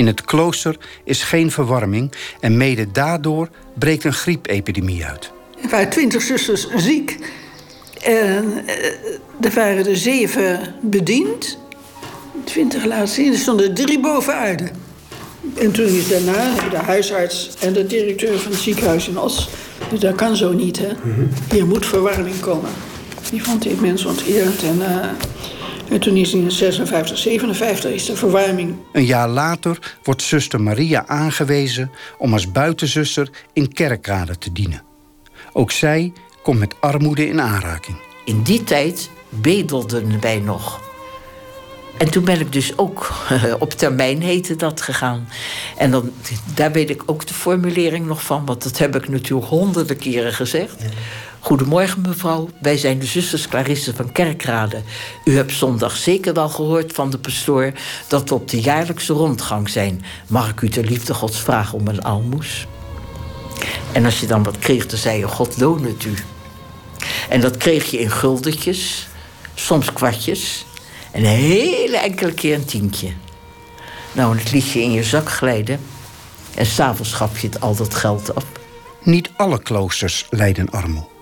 In 0.00 0.06
het 0.06 0.24
klooster 0.24 0.76
is 1.04 1.22
geen 1.22 1.50
verwarming 1.50 2.12
en 2.40 2.56
mede 2.56 2.90
daardoor 2.92 3.48
breekt 3.78 4.04
een 4.04 4.12
griepepidemie 4.12 5.04
uit. 5.04 5.32
Er 5.62 5.68
waren 5.68 5.90
twintig 5.90 6.22
zusters 6.22 6.68
ziek. 6.76 7.18
En 8.02 8.66
eh, 8.66 8.84
er 9.40 9.52
waren 9.54 9.86
er 9.86 9.96
zeven 9.96 10.74
bediend. 10.82 11.58
Twintig 12.44 12.84
laat 12.84 13.08
zien, 13.08 13.32
er 13.32 13.38
stonden 13.38 13.74
drie 13.74 14.00
boven 14.00 14.34
aarde. 14.34 14.70
En 15.54 15.72
toen 15.72 15.86
is 15.86 16.08
daarna 16.08 16.68
de 16.70 16.76
huisarts 16.76 17.50
en 17.58 17.72
de 17.72 17.86
directeur 17.86 18.38
van 18.38 18.50
het 18.50 18.60
ziekenhuis 18.60 19.08
in 19.08 19.18
Os... 19.18 19.48
Dus 19.90 20.00
dat 20.00 20.14
kan 20.14 20.36
zo 20.36 20.52
niet, 20.52 20.78
hè. 20.78 20.88
Hier 21.50 21.66
moet 21.66 21.86
verwarming 21.86 22.40
komen. 22.40 22.70
Die 23.30 23.42
vond 23.42 23.62
die 23.62 23.76
mensen 23.80 24.08
onteerd 24.08 24.62
en... 24.62 24.76
Uh, 24.76 25.06
en 25.90 26.00
toen 26.00 26.16
is 26.16 26.32
in 26.32 26.50
56, 26.50 27.18
57 27.18 27.90
is 27.90 28.06
de 28.06 28.16
verwarming. 28.16 28.76
Een 28.92 29.04
jaar 29.04 29.28
later 29.28 29.96
wordt 30.02 30.22
zuster 30.22 30.60
Maria 30.60 31.06
aangewezen 31.06 31.90
om 32.18 32.32
als 32.32 32.52
buitenzuster 32.52 33.30
in 33.52 33.72
Kerkrade 33.72 34.38
te 34.38 34.52
dienen. 34.52 34.82
Ook 35.52 35.70
zij 35.70 36.12
komt 36.42 36.58
met 36.58 36.74
armoede 36.80 37.28
in 37.28 37.40
aanraking. 37.40 37.96
In 38.24 38.42
die 38.42 38.64
tijd 38.64 39.10
bedelden 39.28 40.20
wij 40.20 40.38
nog. 40.38 40.80
En 41.98 42.10
toen 42.10 42.24
ben 42.24 42.40
ik 42.40 42.52
dus 42.52 42.78
ook 42.78 43.12
op 43.58 43.70
termijn 43.70 44.22
heette 44.22 44.56
dat 44.56 44.80
gegaan. 44.80 45.28
En 45.76 45.90
dan, 45.90 46.10
daar 46.54 46.72
weet 46.72 46.90
ik 46.90 47.02
ook 47.06 47.26
de 47.26 47.34
formulering 47.34 48.06
nog 48.06 48.22
van, 48.22 48.46
want 48.46 48.62
dat 48.62 48.78
heb 48.78 48.96
ik 48.96 49.08
natuurlijk 49.08 49.48
honderden 49.48 49.96
keren 49.96 50.32
gezegd. 50.32 50.82
Goedemorgen 51.42 52.00
mevrouw, 52.00 52.48
wij 52.60 52.76
zijn 52.76 52.98
de 52.98 53.06
zusters 53.06 53.48
Clarisse 53.48 53.94
van 53.94 54.12
Kerkrade. 54.12 54.82
U 55.24 55.36
hebt 55.36 55.52
zondag 55.52 55.96
zeker 55.96 56.34
wel 56.34 56.48
gehoord 56.48 56.92
van 56.92 57.10
de 57.10 57.18
pastoor 57.18 57.72
dat 58.08 58.28
we 58.28 58.34
op 58.34 58.48
de 58.48 58.60
jaarlijkse 58.60 59.12
rondgang 59.12 59.68
zijn. 59.68 60.04
Mag 60.26 60.50
ik 60.50 60.60
u 60.60 60.68
ter 60.68 60.84
liefde 60.84 61.14
gods 61.14 61.40
vragen 61.40 61.78
om 61.78 61.88
een 61.88 62.02
almoes? 62.02 62.66
En 63.92 64.04
als 64.04 64.20
je 64.20 64.26
dan 64.26 64.42
wat 64.42 64.58
kreeg, 64.58 64.86
dan 64.86 64.98
zei 64.98 65.18
je, 65.18 65.28
God 65.28 65.56
loon 65.60 65.84
het 65.84 66.04
u. 66.04 66.14
En 67.28 67.40
dat 67.40 67.56
kreeg 67.56 67.90
je 67.90 67.98
in 67.98 68.10
guldetjes, 68.10 69.08
soms 69.54 69.92
kwartjes... 69.92 70.64
en 71.12 71.24
een 71.24 71.30
hele 71.36 71.96
enkele 71.96 72.32
keer 72.32 72.54
een 72.54 72.64
tientje. 72.64 73.12
Nou, 74.12 74.38
het 74.38 74.52
liet 74.52 74.70
je 74.70 74.82
in 74.82 74.92
je 74.92 75.04
zak 75.04 75.30
glijden... 75.30 75.80
en 76.54 76.66
s'avonds 76.66 77.12
gaf 77.12 77.40
je 77.40 77.46
het 77.46 77.60
al 77.60 77.74
dat 77.74 77.94
geld 77.94 78.32
op. 78.32 78.60
Niet 79.02 79.30
alle 79.36 79.62
kloosters 79.62 80.26
lijden 80.30 80.70
armoede. 80.70 81.19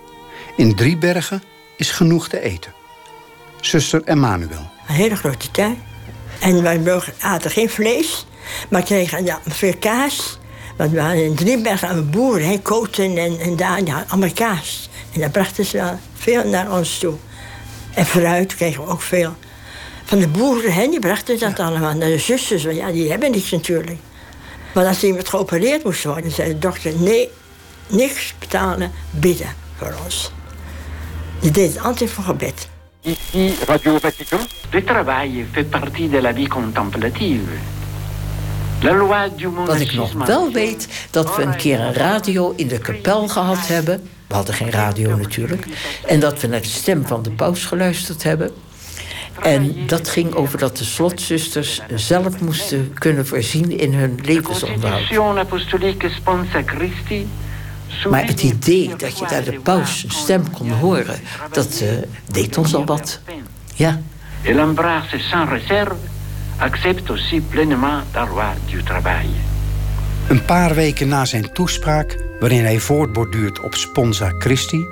In 0.58 0.74
Driebergen 0.74 1.42
is 1.76 1.90
genoeg 1.90 2.28
te 2.28 2.40
eten. 2.40 2.72
Zuster 3.60 4.02
Emmanuel. 4.04 4.70
Een 4.88 4.94
hele 4.94 5.16
grote 5.16 5.50
tuin. 5.50 5.82
En 6.40 6.62
wij 6.62 7.02
aten 7.20 7.50
geen 7.50 7.70
vlees, 7.70 8.26
maar 8.70 8.82
kregen 8.82 9.24
ja, 9.24 9.40
veel 9.46 9.76
kaas. 9.78 10.38
Want 10.76 10.90
we 10.90 11.00
hadden 11.00 11.24
in 11.24 11.34
Driebergen 11.34 11.90
een 11.90 12.10
boeren, 12.10 12.48
he, 12.48 12.58
koten 12.58 13.16
en, 13.16 13.40
en 13.40 13.56
daar, 13.56 13.82
ja, 13.84 14.04
allemaal 14.08 14.32
kaas. 14.32 14.88
En 15.12 15.20
dat 15.20 15.32
brachten 15.32 15.64
ze 15.64 15.76
wel 15.76 15.98
veel 16.14 16.44
naar 16.44 16.72
ons 16.72 16.98
toe. 16.98 17.14
En 17.94 18.06
fruit 18.06 18.54
kregen 18.54 18.84
we 18.84 18.90
ook 18.90 19.02
veel. 19.02 19.34
Van 20.04 20.18
de 20.18 20.28
boeren, 20.28 20.72
hè, 20.72 20.88
die 20.88 21.00
brachten 21.00 21.38
dat 21.38 21.58
allemaal 21.58 21.94
naar 21.94 22.08
de 22.08 22.18
zusters. 22.18 22.64
Want 22.64 22.76
ja, 22.76 22.92
die 22.92 23.10
hebben 23.10 23.30
niks 23.30 23.50
natuurlijk. 23.50 23.98
Maar 24.74 24.86
als 24.86 25.02
iemand 25.02 25.28
geopereerd 25.28 25.84
moest 25.84 26.04
worden, 26.04 26.30
zei 26.30 26.48
de 26.48 26.58
dokter... 26.58 26.92
nee, 26.96 27.28
niks 27.86 28.34
betalen, 28.38 28.92
bidden 29.10 29.54
voor 29.76 29.94
ons. 30.04 30.32
Die 31.40 31.50
deed 31.50 31.74
het 31.74 31.82
altijd 31.82 32.10
voor 32.10 32.24
gebed. 32.24 32.68
Ici, 33.02 33.54
Radio 33.66 33.98
Vatican. 33.98 34.40
Le 34.70 34.84
travail 34.84 35.46
fait 35.52 35.70
partie 35.70 36.08
de 36.08 36.20
la 36.20 36.34
vie 36.34 36.48
contemplative. 36.48 37.50
La 38.80 38.92
loi 38.92 39.30
du 39.36 39.48
Wat 39.48 39.80
ik 39.80 39.92
nog 39.92 40.12
wel 40.12 40.52
weet, 40.52 40.88
dat 41.10 41.36
we 41.36 41.42
een 41.42 41.56
keer 41.56 41.80
een 41.80 41.92
radio 41.92 42.52
in 42.56 42.68
de 42.68 42.78
kapel 42.78 43.28
gehad 43.28 43.68
hebben. 43.68 44.08
We 44.26 44.34
hadden 44.34 44.54
geen 44.54 44.70
radio 44.70 45.16
natuurlijk. 45.16 45.66
En 46.06 46.20
dat 46.20 46.40
we 46.40 46.46
naar 46.46 46.60
de 46.60 46.68
stem 46.68 47.06
van 47.06 47.22
de 47.22 47.30
paus 47.30 47.64
geluisterd 47.64 48.22
hebben. 48.22 48.50
En 49.42 49.86
dat 49.86 50.08
ging 50.08 50.34
over 50.34 50.58
dat 50.58 50.76
de 50.76 50.84
slotzusters 50.84 51.80
zelf 51.94 52.40
moesten 52.40 52.94
kunnen 52.98 53.26
voorzien 53.26 53.78
in 53.78 53.94
hun 53.94 54.18
levensonderhoud. 54.22 55.08
Maar 58.10 58.26
het 58.26 58.42
idee 58.42 58.96
dat 58.96 59.18
je 59.18 59.26
daar 59.26 59.44
de 59.44 59.60
paus 59.60 60.04
stem 60.08 60.50
kon 60.50 60.70
horen, 60.70 61.20
dat 61.52 61.80
uh, 61.82 61.90
deed 62.32 62.58
ons 62.58 62.74
al 62.74 62.84
wat. 62.84 63.20
Ja. 63.74 64.00
Et 64.42 64.54
l'embrasse 64.54 65.18
sans 65.18 65.50
réserve 65.50 65.94
accepte 66.58 67.12
aussi 67.12 67.40
pleinement 67.40 68.02
la 68.14 68.26
loi 68.26 68.54
du 68.70 68.82
travail. 68.82 69.28
Een 70.28 70.44
paar 70.44 70.74
weken 70.74 71.08
na 71.08 71.24
zijn 71.24 71.52
toespraak, 71.52 72.24
waarin 72.40 72.64
hij 72.64 72.78
voortborduurt 72.78 73.60
op 73.60 73.74
Sponsa 73.74 74.34
Christi, 74.38 74.86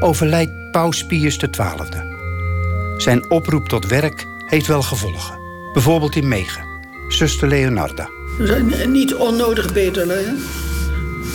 overlijdt 0.00 0.70
Paus 0.70 1.06
Pius 1.06 1.36
XII. 1.36 2.14
Zijn 2.96 3.30
oproep 3.30 3.68
tot 3.68 3.86
werk 3.86 4.26
heeft 4.46 4.66
wel 4.66 4.82
gevolgen. 4.82 5.38
Bijvoorbeeld 5.72 6.16
in 6.16 6.28
Megen, 6.28 6.64
zuster 7.08 7.48
Leonarda. 7.48 8.08
We 8.38 8.46
zijn 8.46 8.92
niet 8.92 9.14
onnodig 9.14 9.72
beter, 9.72 10.08
hè? 10.08 10.24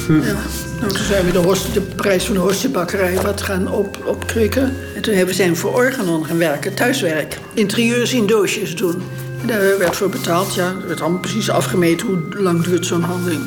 Ja. 0.07 0.35
Nou, 0.79 0.93
toen 0.93 1.05
zijn 1.05 1.25
we 1.25 1.31
de, 1.73 1.81
prijs 1.81 2.23
van 2.23 2.33
de 2.33 2.41
hostjebakkerij 2.41 3.15
wat 3.21 3.41
gaan 3.41 3.71
op, 3.71 3.97
opkrikken. 4.05 4.73
En 4.95 5.01
toen 5.01 5.13
hebben 5.13 5.35
we 5.35 5.41
zijn 5.41 5.55
voor 5.55 5.73
Organon 5.73 6.25
gaan 6.25 6.37
werken, 6.37 6.73
thuiswerk. 6.73 7.37
Interieurs 7.53 8.13
in 8.13 8.25
doosjes 8.25 8.75
doen. 8.75 9.01
Daar 9.45 9.77
werd 9.77 9.95
voor 9.95 10.09
betaald, 10.09 10.53
ja. 10.53 10.67
Er 10.81 10.87
werd 10.87 11.01
allemaal 11.01 11.19
precies 11.19 11.49
afgemeten 11.49 12.07
hoe 12.07 12.19
lang 12.29 12.63
duurt 12.63 12.85
zo'n 12.85 13.01
handeling. 13.01 13.41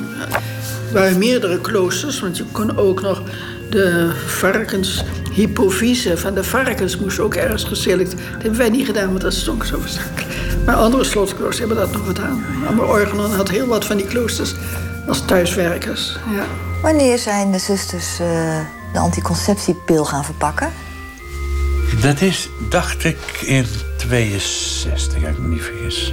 Er 0.88 0.92
waren 0.92 1.18
meerdere 1.18 1.60
kloosters, 1.60 2.20
want 2.20 2.36
je 2.36 2.44
kon 2.52 2.78
ook 2.78 3.00
nog 3.00 3.22
de 3.70 4.10
varkens, 4.26 5.04
hypofyse 5.32 6.16
van 6.16 6.34
de 6.34 6.44
varkens 6.44 6.98
moest 6.98 7.18
ook 7.18 7.34
ergens 7.34 7.64
geselecteerd. 7.64 8.22
Dat 8.32 8.42
hebben 8.42 8.58
wij 8.58 8.70
niet 8.70 8.86
gedaan, 8.86 9.08
want 9.08 9.20
dat 9.20 9.34
stonk 9.34 9.64
zo 9.64 9.78
verschrikkelijk. 9.80 10.34
Maar 10.64 10.74
andere 10.74 11.04
slotkloosters 11.04 11.58
hebben 11.58 11.76
dat 11.76 11.92
nog 11.92 12.06
gedaan. 12.06 12.44
Maar 12.76 12.88
Organon 12.88 13.30
had 13.30 13.50
heel 13.50 13.66
wat 13.66 13.84
van 13.84 13.96
die 13.96 14.06
kloosters 14.06 14.54
als 15.08 15.24
thuiswerkers. 15.24 16.18
Ja. 16.34 16.44
Wanneer 16.82 17.18
zijn 17.18 17.52
de 17.52 17.58
zusters 17.58 18.20
uh, 18.20 18.26
de 18.92 18.98
anticonceptiepil 18.98 20.04
gaan 20.04 20.24
verpakken? 20.24 20.72
Dat 22.00 22.20
is, 22.20 22.48
dacht 22.68 23.04
ik, 23.04 23.18
in 23.40 23.66
62, 23.96 25.24
als 25.24 25.32
ik 25.32 25.38
me 25.38 25.48
niet 25.48 25.62
vergis. 25.62 26.12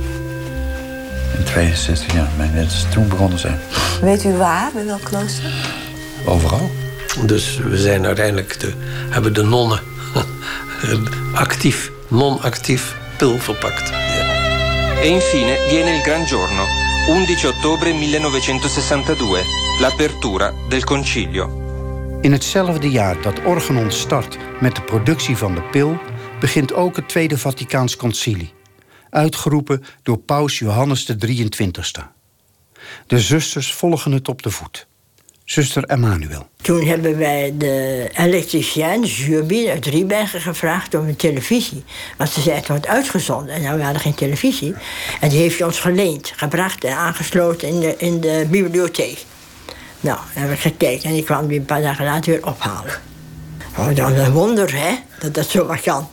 In 1.38 1.44
62, 1.44 2.14
ja. 2.14 2.28
Dat 2.56 2.66
is 2.66 2.86
toen 2.94 3.08
begonnen 3.08 3.40
zijn. 3.40 3.60
Weet 4.02 4.24
u 4.24 4.34
waar, 4.34 4.72
bij 4.74 4.86
welk 4.86 5.04
klooster? 5.04 5.52
Overal. 6.26 6.72
Dus 7.26 7.58
we 7.58 7.78
zijn 7.78 8.06
uiteindelijk 8.06 8.60
de, 8.60 8.74
hebben 9.10 9.34
de 9.34 9.44
nonnen 9.44 9.80
actief, 11.34 11.92
non-actief 12.08 12.96
pil 13.18 13.38
verpakt. 13.38 13.90
Ja. 13.90 14.40
E 15.02 15.08
infine 15.08 15.58
viene 15.70 15.96
il 15.96 16.02
gran 16.02 16.28
giorno, 16.28 16.66
11 17.08 17.46
ottobre 17.46 17.94
1962, 17.94 19.44
l'apertura 19.80 20.54
del 20.70 20.84
concilio. 20.84 21.50
In 22.22 22.32
hetzelfde 22.32 22.90
jaar 22.90 23.22
dat 23.22 23.46
Organon 23.46 23.92
start 23.92 24.38
met 24.60 24.76
de 24.76 24.82
productie 24.82 25.38
van 25.38 25.56
de 25.56 25.62
pil, 25.62 26.00
begint 26.40 26.74
ook 26.74 26.96
het 26.96 27.10
Tweede 27.10 27.38
Vaticaans 27.38 27.96
Concilie, 27.96 28.54
uitgeroepen 29.10 29.84
door 30.04 30.18
Paus 30.18 30.60
Johannes 30.60 31.06
de 31.06 31.16
23ste. 31.28 32.04
De 33.08 33.20
zusters 33.20 33.74
volgen 33.74 34.12
het 34.12 34.28
op 34.28 34.42
de 34.42 34.50
voet. 34.50 34.88
Zuster 35.46 35.84
Emmanuel. 35.84 36.48
Toen 36.62 36.86
hebben 36.86 37.18
wij 37.18 37.54
de 37.58 38.08
elektricien, 38.14 39.04
Jurbin 39.04 39.70
uit 39.70 39.86
Riebergen, 39.86 40.42
gevraagd 40.42 40.96
om 40.96 41.08
een 41.08 41.16
televisie. 41.16 41.84
Want 42.18 42.30
ze 42.30 42.42
zei 42.42 42.56
het 42.56 42.68
wordt 42.68 42.88
uitgezonden 42.88 43.56
en 43.56 43.62
nou, 43.62 43.78
we 43.78 43.84
hadden 43.84 44.02
geen 44.02 44.16
televisie. 44.16 44.74
En 45.20 45.30
die 45.30 45.40
heeft 45.40 45.62
ons 45.62 45.80
geleend, 45.80 46.34
gebracht 46.36 46.84
en 46.84 46.96
aangesloten 46.96 47.68
in 47.68 47.80
de, 47.80 47.96
in 47.98 48.22
de 48.22 48.48
bibliotheek. 48.50 49.26
Nou, 50.00 50.20
hebben 50.34 50.56
we 50.56 50.62
gekeken 50.62 51.10
en 51.10 51.14
die 51.14 51.24
kwam 51.24 51.48
die 51.48 51.60
een 51.60 51.66
paar 51.66 51.82
dagen 51.82 52.06
later 52.06 52.32
weer 52.32 52.46
ophalen. 52.46 52.94
Oh, 53.78 53.96
dan 53.96 54.14
een 54.14 54.32
wonder, 54.32 54.76
hè, 54.76 54.96
dat 55.20 55.34
dat 55.34 55.50
zo 55.50 55.66
wat 55.66 55.82
kan. 55.82 56.10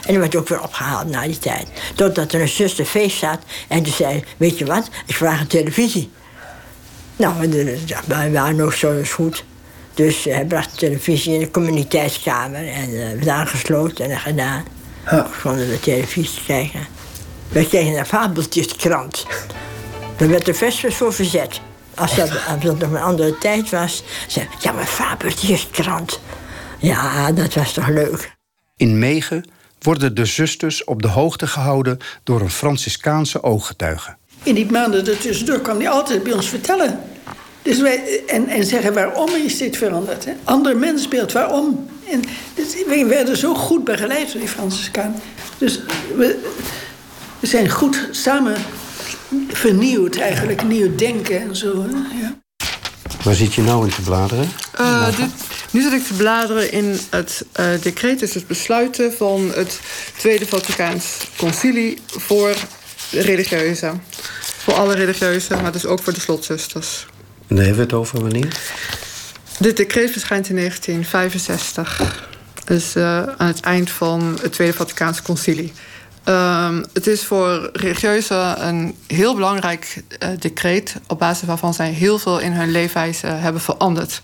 En 0.00 0.08
die 0.08 0.18
werd 0.18 0.36
ook 0.36 0.48
weer 0.48 0.62
opgehaald 0.62 1.08
na 1.08 1.22
die 1.22 1.38
tijd. 1.38 1.66
Totdat 1.94 2.32
er 2.32 2.40
een 2.40 2.48
zuster 2.48 2.84
feest 2.84 3.18
zat 3.18 3.38
en 3.68 3.82
die 3.82 3.92
zei... 3.92 4.24
weet 4.36 4.58
je 4.58 4.64
wat, 4.64 4.88
ik 5.06 5.14
vraag 5.14 5.40
een 5.40 5.46
televisie. 5.46 6.10
Nou, 7.20 7.34
wij 8.06 8.32
waren 8.32 8.56
nog 8.56 8.74
zo 8.74 9.02
goed. 9.12 9.44
Dus 9.94 10.24
hij 10.24 10.44
bracht 10.44 10.70
de 10.70 10.76
televisie 10.76 11.34
in 11.34 11.40
de 11.40 11.50
communiteitskamer. 11.50 12.68
En 12.68 12.90
uh, 12.90 13.08
werd 13.08 13.28
aangesloten 13.28 14.10
en 14.10 14.18
gedaan. 14.18 14.64
Ja. 15.10 15.26
Konden 15.42 15.68
de 15.68 15.80
televisie 15.80 16.42
kijken. 16.46 16.86
Wij 17.48 17.64
kregen 17.64 17.98
een 17.98 18.06
fabeltjeskrant. 18.06 19.26
Daar 20.16 20.28
werd 20.28 20.44
de 20.44 20.54
vespers 20.54 20.96
voor 20.96 21.12
verzet. 21.12 21.60
Als 21.94 22.16
dat, 22.16 22.30
als 22.30 22.62
dat 22.62 22.78
nog 22.78 22.90
een 22.90 22.96
andere 22.96 23.38
tijd 23.38 23.70
was, 23.70 24.02
zei 24.28 24.48
ja, 24.58 24.72
maar 24.72 24.86
fabeltjeskrant. 24.86 26.20
Ja, 26.78 27.32
dat 27.32 27.54
was 27.54 27.72
toch 27.72 27.88
leuk. 27.88 28.36
In 28.76 28.98
Megen 28.98 29.50
worden 29.78 30.14
de 30.14 30.24
zusters 30.24 30.84
op 30.84 31.02
de 31.02 31.08
hoogte 31.08 31.46
gehouden 31.46 31.98
door 32.22 32.40
een 32.40 32.50
Franciscaanse 32.50 33.42
ooggetuige. 33.42 34.16
In 34.42 34.54
die 34.54 34.70
maanden 34.70 35.06
ertussendoor 35.06 35.60
kwam 35.60 35.78
hij 35.78 35.88
altijd 35.88 36.22
bij 36.22 36.32
ons 36.32 36.48
vertellen. 36.48 37.00
Dus 37.62 37.78
wij, 37.78 38.22
en, 38.26 38.48
en 38.48 38.64
zeggen 38.64 38.94
waarom 38.94 39.30
is 39.30 39.58
dit 39.58 39.76
veranderd? 39.76 40.24
Hè? 40.24 40.32
Ander 40.44 40.76
mensbeeld, 40.76 41.32
waarom? 41.32 41.88
En 42.10 42.22
dus, 42.54 42.66
we 42.86 43.04
werden 43.08 43.36
zo 43.36 43.54
goed 43.54 43.84
begeleid 43.84 44.32
door 44.32 44.40
die 44.40 44.50
Franciscaan. 44.50 45.14
Dus 45.58 45.80
we, 46.16 46.38
we 47.40 47.46
zijn 47.46 47.68
goed 47.68 48.08
samen 48.10 48.56
vernieuwd 49.48 50.16
eigenlijk, 50.16 50.62
nieuw 50.62 50.94
denken 50.94 51.40
en 51.40 51.56
zo. 51.56 51.82
Hè? 51.82 52.18
Ja. 52.20 52.38
Waar 53.22 53.34
zit 53.34 53.54
je 53.54 53.62
nou 53.62 53.84
in 53.84 53.94
te 53.94 54.02
bladeren? 54.02 54.50
Uh, 54.80 55.06
dit, 55.16 55.30
nu 55.70 55.82
zit 55.82 55.92
ik 55.92 56.06
te 56.06 56.14
bladeren 56.14 56.72
in 56.72 56.98
het 57.10 57.44
uh, 57.60 57.66
decreet, 57.82 58.18
dus 58.18 58.34
het 58.34 58.46
besluiten 58.46 59.12
van 59.12 59.52
het 59.54 59.80
Tweede 60.16 60.46
Vaticaans 60.46 61.04
Concilie 61.36 61.98
voor 62.06 62.54
religieuze. 63.10 63.92
Voor 64.40 64.74
alle 64.74 64.94
religieuze, 64.94 65.56
maar 65.56 65.72
dus 65.72 65.86
ook 65.86 66.02
voor 66.02 66.12
de 66.12 66.20
slotzusters. 66.20 67.06
En 67.46 67.56
daar 67.56 67.64
hebben 67.64 67.86
we 67.86 67.90
het 67.90 68.00
over 68.00 68.20
wanneer? 68.20 68.60
Dit 69.58 69.76
decreet 69.76 70.10
verschijnt 70.10 70.48
in 70.48 70.56
1965. 70.56 72.28
Dus 72.64 72.96
uh, 72.96 73.22
aan 73.22 73.46
het 73.46 73.60
eind 73.60 73.90
van 73.90 74.38
het 74.42 74.52
Tweede 74.52 74.74
Vaticaanse 74.74 75.22
Concilie. 75.22 75.72
Um, 76.24 76.84
het 76.92 77.06
is 77.06 77.24
voor 77.24 77.70
religieuzen 77.72 78.66
een 78.66 78.96
heel 79.06 79.34
belangrijk 79.34 80.02
uh, 80.22 80.28
decreet... 80.38 80.96
op 81.06 81.18
basis 81.18 81.48
waarvan 81.48 81.74
zij 81.74 81.90
heel 81.90 82.18
veel 82.18 82.38
in 82.38 82.52
hun 82.52 82.70
leefwijze 82.70 83.26
hebben 83.26 83.60
veranderd. 83.60 84.22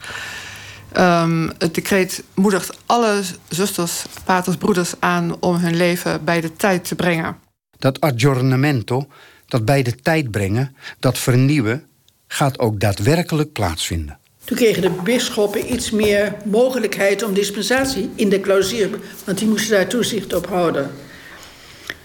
Um, 0.98 1.50
het 1.58 1.74
decreet 1.74 2.22
moedigt 2.34 2.76
alle 2.86 3.22
zusters, 3.48 4.04
paters, 4.24 4.56
broeders 4.56 4.94
aan... 4.98 5.36
om 5.40 5.56
hun 5.56 5.76
leven 5.76 6.24
bij 6.24 6.40
de 6.40 6.52
tijd 6.52 6.84
te 6.84 6.94
brengen. 6.94 7.45
Dat 7.78 8.00
aggiornamento, 8.00 9.06
dat 9.46 9.64
bij 9.64 9.82
de 9.82 9.94
tijd 9.94 10.30
brengen, 10.30 10.76
dat 10.98 11.18
vernieuwen... 11.18 11.84
gaat 12.28 12.58
ook 12.58 12.80
daadwerkelijk 12.80 13.52
plaatsvinden. 13.52 14.18
Toen 14.44 14.56
kregen 14.56 14.82
de 14.82 14.90
bisschoppen 15.04 15.72
iets 15.72 15.90
meer 15.90 16.34
mogelijkheid 16.44 17.22
om 17.22 17.34
dispensatie 17.34 18.10
in 18.14 18.28
de 18.28 18.40
clausuur... 18.40 18.88
want 19.24 19.38
die 19.38 19.48
moesten 19.48 19.70
daar 19.70 19.86
toezicht 19.86 20.34
op 20.34 20.46
houden... 20.46 20.90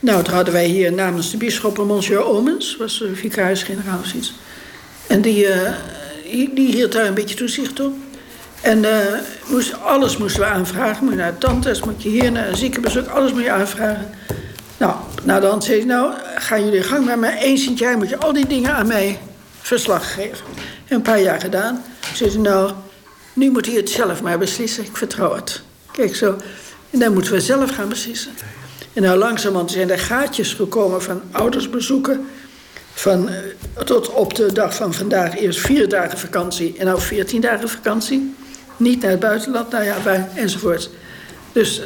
Nou, 0.01 0.23
toen 0.23 0.33
hadden 0.33 0.53
wij 0.53 0.65
hier 0.65 0.93
namens 0.93 1.31
de 1.31 1.37
bisschop 1.37 1.77
Monsieur 1.87 2.23
Omens, 2.23 2.77
was 2.77 2.99
de 2.99 3.15
vicaris-generaal 3.15 4.03
of. 4.03 4.33
En 5.07 5.21
die, 5.21 5.47
uh, 5.47 5.71
die 6.53 6.73
hield 6.73 6.91
daar 6.91 7.05
een 7.05 7.13
beetje 7.13 7.35
toezicht 7.35 7.79
op. 7.79 7.93
En 8.61 8.77
uh, 8.83 8.89
moest, 9.49 9.81
alles 9.81 10.17
moesten 10.17 10.41
we 10.41 10.47
aanvragen. 10.47 11.03
Moet 11.03 11.13
je 11.13 11.19
naar 11.19 11.37
tantes, 11.37 11.83
moet 11.83 12.03
je 12.03 12.09
hier 12.09 12.31
naar 12.31 12.47
een 12.47 12.57
ziekenbezoek, 12.57 13.07
alles 13.07 13.31
moet 13.31 13.43
je 13.43 13.51
aanvragen. 13.51 14.09
Nou, 14.81 14.95
nou 15.23 15.41
dan 15.41 15.61
zei 15.61 15.77
hij, 15.77 15.85
nou, 15.85 16.13
gaan 16.35 16.65
jullie 16.65 16.83
gang 16.83 17.05
maar, 17.05 17.19
maar 17.19 17.37
eens 17.37 17.65
in 17.65 17.73
jaar 17.73 17.97
moet 17.97 18.09
je 18.09 18.17
al 18.17 18.33
die 18.33 18.47
dingen 18.47 18.73
aan 18.73 18.87
mij 18.87 19.19
verslag 19.61 20.13
geven. 20.13 20.45
En 20.87 20.95
een 20.95 21.01
paar 21.01 21.21
jaar 21.21 21.41
gedaan. 21.41 21.83
Zei 22.13 22.29
hij, 22.29 22.39
nou, 22.39 22.71
nu 23.33 23.51
moet 23.51 23.65
hij 23.65 23.75
het 23.75 23.89
zelf 23.89 24.21
maar 24.21 24.37
beslissen. 24.37 24.83
Ik 24.83 24.97
vertrouw 24.97 25.35
het. 25.35 25.61
Kijk 25.91 26.15
zo. 26.15 26.37
En 26.89 26.99
dan 26.99 27.13
moeten 27.13 27.31
we 27.31 27.41
zelf 27.41 27.75
gaan 27.75 27.89
beslissen. 27.89 28.31
En 28.93 29.01
nou 29.01 29.17
langzamerhand 29.17 29.71
zijn 29.71 29.89
er 29.89 29.99
gaatjes 29.99 30.53
gekomen 30.53 31.01
van 31.01 31.21
oudersbezoeken. 31.31 32.27
Van, 32.93 33.29
eh, 33.29 33.35
tot 33.83 34.09
op 34.09 34.35
de 34.35 34.53
dag 34.53 34.75
van 34.75 34.93
vandaag 34.93 35.37
eerst 35.37 35.59
vier 35.59 35.89
dagen 35.89 36.17
vakantie 36.17 36.75
en 36.77 36.85
nou 36.85 37.01
veertien 37.01 37.41
dagen 37.41 37.69
vakantie. 37.69 38.35
Niet 38.77 39.01
naar 39.01 39.11
het 39.11 39.19
buitenland, 39.19 39.71
nou 39.71 39.83
ja, 39.83 40.29
enzovoort. 40.35 40.89
Dus 41.51 41.81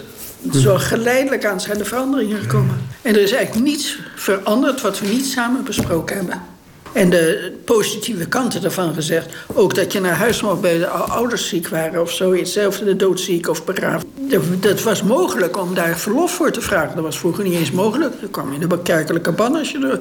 zo 0.54 0.76
geleidelijk 0.78 1.46
aan 1.46 1.62
zijn 1.62 1.78
de 1.78 1.86
veranderingen 1.86 2.42
gekomen. 2.42 2.82
En 3.02 3.16
er 3.16 3.22
is 3.22 3.32
eigenlijk 3.32 3.66
niets 3.66 4.00
veranderd 4.16 4.82
wat 4.82 5.00
we 5.00 5.08
niet 5.08 5.26
samen 5.26 5.64
besproken 5.64 6.16
hebben. 6.16 6.42
En 6.96 7.10
de 7.10 7.54
positieve 7.66 8.28
kanten 8.28 8.62
daarvan 8.62 8.94
gezegd. 8.94 9.34
Ook 9.54 9.76
dat 9.76 9.94
je 9.94 10.00
naar 10.00 10.16
huis 10.16 10.42
mocht 10.42 10.62
bij 10.62 10.78
de 10.78 10.88
ouders 10.88 11.48
ziek 11.48 11.68
waren 11.68 12.02
of 12.02 12.12
zoiets. 12.12 12.54
Zelf 12.54 12.78
de 12.78 12.96
doodziek 12.96 13.48
of 13.48 13.66
begraafd. 13.66 14.06
Dat 14.60 14.84
was 14.84 15.04
mogelijk 15.04 15.58
om 15.58 15.74
daar 15.74 15.98
verlof 15.98 16.32
voor 16.32 16.52
te 16.52 16.62
vragen. 16.62 16.96
Dat 16.96 17.04
was 17.04 17.20
vroeger 17.20 17.44
niet 17.44 17.54
eens 17.54 17.72
mogelijk. 17.72 18.14
Dan 18.20 18.30
kwam 18.30 18.54
in 18.54 18.70
de 18.70 18.82
kerkelijke 18.82 19.32
ban 19.32 19.56
als 19.56 19.72
je 19.72 19.88
er... 19.88 20.00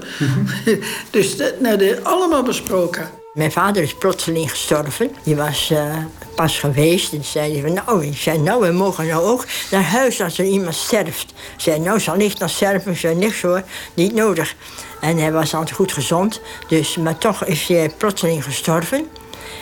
dus 1.10 1.36
dat 1.36 1.60
nou, 1.60 1.96
allemaal 2.02 2.42
besproken. 2.42 3.08
Mijn 3.32 3.52
vader 3.52 3.82
is 3.82 3.94
plotseling 3.94 4.50
gestorven. 4.50 5.10
Die 5.22 5.36
was 5.36 5.70
uh, 5.72 5.96
pas 6.34 6.58
geweest. 6.58 7.12
En 7.12 7.24
zei 7.24 7.60
van, 7.60 7.72
nou, 7.72 8.06
ik 8.06 8.16
zei, 8.16 8.38
nou, 8.38 8.66
we 8.66 8.72
mogen 8.72 9.06
nou 9.06 9.24
ook 9.24 9.46
naar 9.70 9.82
huis 9.82 10.20
als 10.20 10.38
er 10.38 10.44
iemand 10.44 10.74
sterft. 10.74 11.30
Ik 11.30 11.60
zei, 11.60 11.78
nou, 11.78 12.00
zal 12.00 12.14
niet 12.14 12.38
naar 12.38 12.50
sterven. 12.50 12.92
Ik 12.92 12.98
zei, 12.98 13.14
niks 13.14 13.42
hoor, 13.42 13.62
niet 13.94 14.14
nodig. 14.14 14.54
En 15.00 15.18
hij 15.18 15.32
was 15.32 15.54
altijd 15.54 15.76
goed 15.76 15.92
gezond. 15.92 16.40
Dus, 16.68 16.96
maar 16.96 17.18
toch 17.18 17.44
is 17.44 17.68
hij 17.68 17.90
plotseling 17.98 18.44
gestorven. 18.44 19.06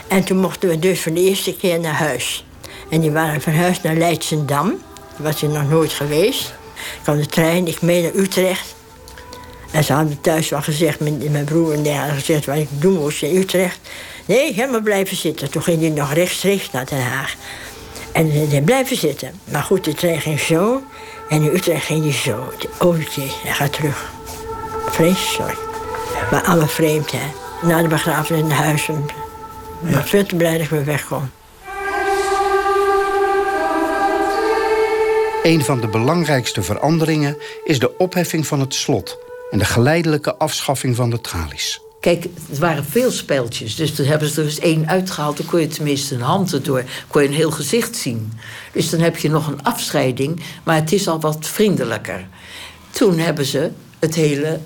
En 0.08 0.24
toen 0.24 0.36
mochten 0.36 0.68
we 0.68 0.78
dus 0.78 1.00
voor 1.00 1.12
de 1.12 1.20
eerste 1.20 1.56
keer 1.56 1.80
naar 1.80 1.94
huis. 1.94 2.44
En 2.88 3.00
die 3.00 3.10
waren 3.10 3.40
verhuisd 3.40 3.82
naar 3.82 3.96
Leidsendam. 3.96 4.68
Daar 4.68 5.22
was 5.22 5.40
hij 5.40 5.50
nog 5.50 5.68
nooit 5.68 5.92
geweest. 5.92 6.54
Ik 6.74 7.02
kwam 7.02 7.16
de 7.16 7.26
trein, 7.26 7.66
ik 7.66 7.82
mee 7.82 8.02
naar 8.02 8.14
Utrecht. 8.14 8.74
En 9.70 9.84
ze 9.84 9.92
hadden 9.92 10.20
thuis 10.20 10.48
wel 10.48 10.62
gezegd, 10.62 11.00
mijn, 11.00 11.30
mijn 11.30 11.44
broer 11.44 11.72
en 11.72 11.82
die 11.82 11.94
gezegd 11.94 12.46
wat 12.46 12.56
ik 12.56 12.68
doen 12.70 12.98
moest 12.98 13.22
in 13.22 13.36
Utrecht. 13.36 13.78
Nee, 14.26 14.52
helemaal 14.52 14.80
blijven 14.80 15.16
zitten. 15.16 15.50
Toen 15.50 15.62
ging 15.62 15.80
hij 15.80 15.90
nog 15.90 16.12
rechtstreeks 16.12 16.70
naar 16.70 16.86
Den 16.86 17.02
Haag. 17.02 17.34
En 18.12 18.48
hij 18.50 18.62
blijven 18.62 18.96
zitten. 18.96 19.40
Maar 19.44 19.62
goed, 19.62 19.84
de 19.84 19.94
trein 19.94 20.20
ging 20.20 20.40
zo. 20.40 20.82
En 21.28 21.42
in 21.42 21.54
Utrecht 21.54 21.84
ging 21.84 22.02
hij 22.02 22.12
zo. 22.12 22.52
Oh 22.78 23.02
jee, 23.14 23.32
hij 23.42 23.52
gaat 23.52 23.72
terug. 23.72 24.10
Vreselijk. 24.88 25.58
Maar 26.30 26.42
allemaal 26.44 26.68
vreemd, 26.68 27.12
hè. 27.12 27.30
Na 27.62 27.82
de 27.82 27.88
begrafenis 27.88 28.42
naar 28.42 28.64
huis. 28.64 28.88
Maar 29.80 30.04
veel 30.04 30.26
te 30.26 30.36
blij 30.36 30.52
dat 30.52 30.60
ik 30.60 30.70
weer 30.70 30.84
wegkom. 30.84 31.30
Een 35.42 35.64
van 35.64 35.80
de 35.80 35.88
belangrijkste 35.88 36.62
veranderingen 36.62 37.36
is 37.64 37.78
de 37.78 37.98
opheffing 37.98 38.46
van 38.46 38.60
het 38.60 38.74
slot 38.74 39.18
en 39.50 39.58
de 39.58 39.64
geleidelijke 39.64 40.36
afschaffing 40.36 40.96
van 40.96 41.10
de 41.10 41.20
tralies. 41.20 41.80
Kijk, 42.02 42.26
het 42.48 42.58
waren 42.58 42.84
veel 42.84 43.10
speltjes. 43.10 43.74
Dus 43.74 43.94
toen 43.94 44.06
hebben 44.06 44.28
ze 44.28 44.40
er 44.40 44.46
eens 44.46 44.58
één 44.58 44.88
uitgehaald. 44.88 45.36
Dan 45.36 45.46
kon 45.46 45.60
je 45.60 45.66
tenminste 45.66 46.14
een 46.14 46.20
hand 46.20 46.52
erdoor. 46.52 46.84
kon 47.08 47.22
je 47.22 47.28
een 47.28 47.34
heel 47.34 47.50
gezicht 47.50 47.96
zien. 47.96 48.32
Dus 48.72 48.90
dan 48.90 49.00
heb 49.00 49.16
je 49.16 49.30
nog 49.30 49.46
een 49.46 49.62
afscheiding. 49.62 50.42
Maar 50.64 50.74
het 50.74 50.92
is 50.92 51.08
al 51.08 51.20
wat 51.20 51.46
vriendelijker. 51.46 52.28
Toen 52.90 53.18
hebben 53.18 53.44
ze 53.44 53.70
het 53.98 54.14
hele 54.14 54.60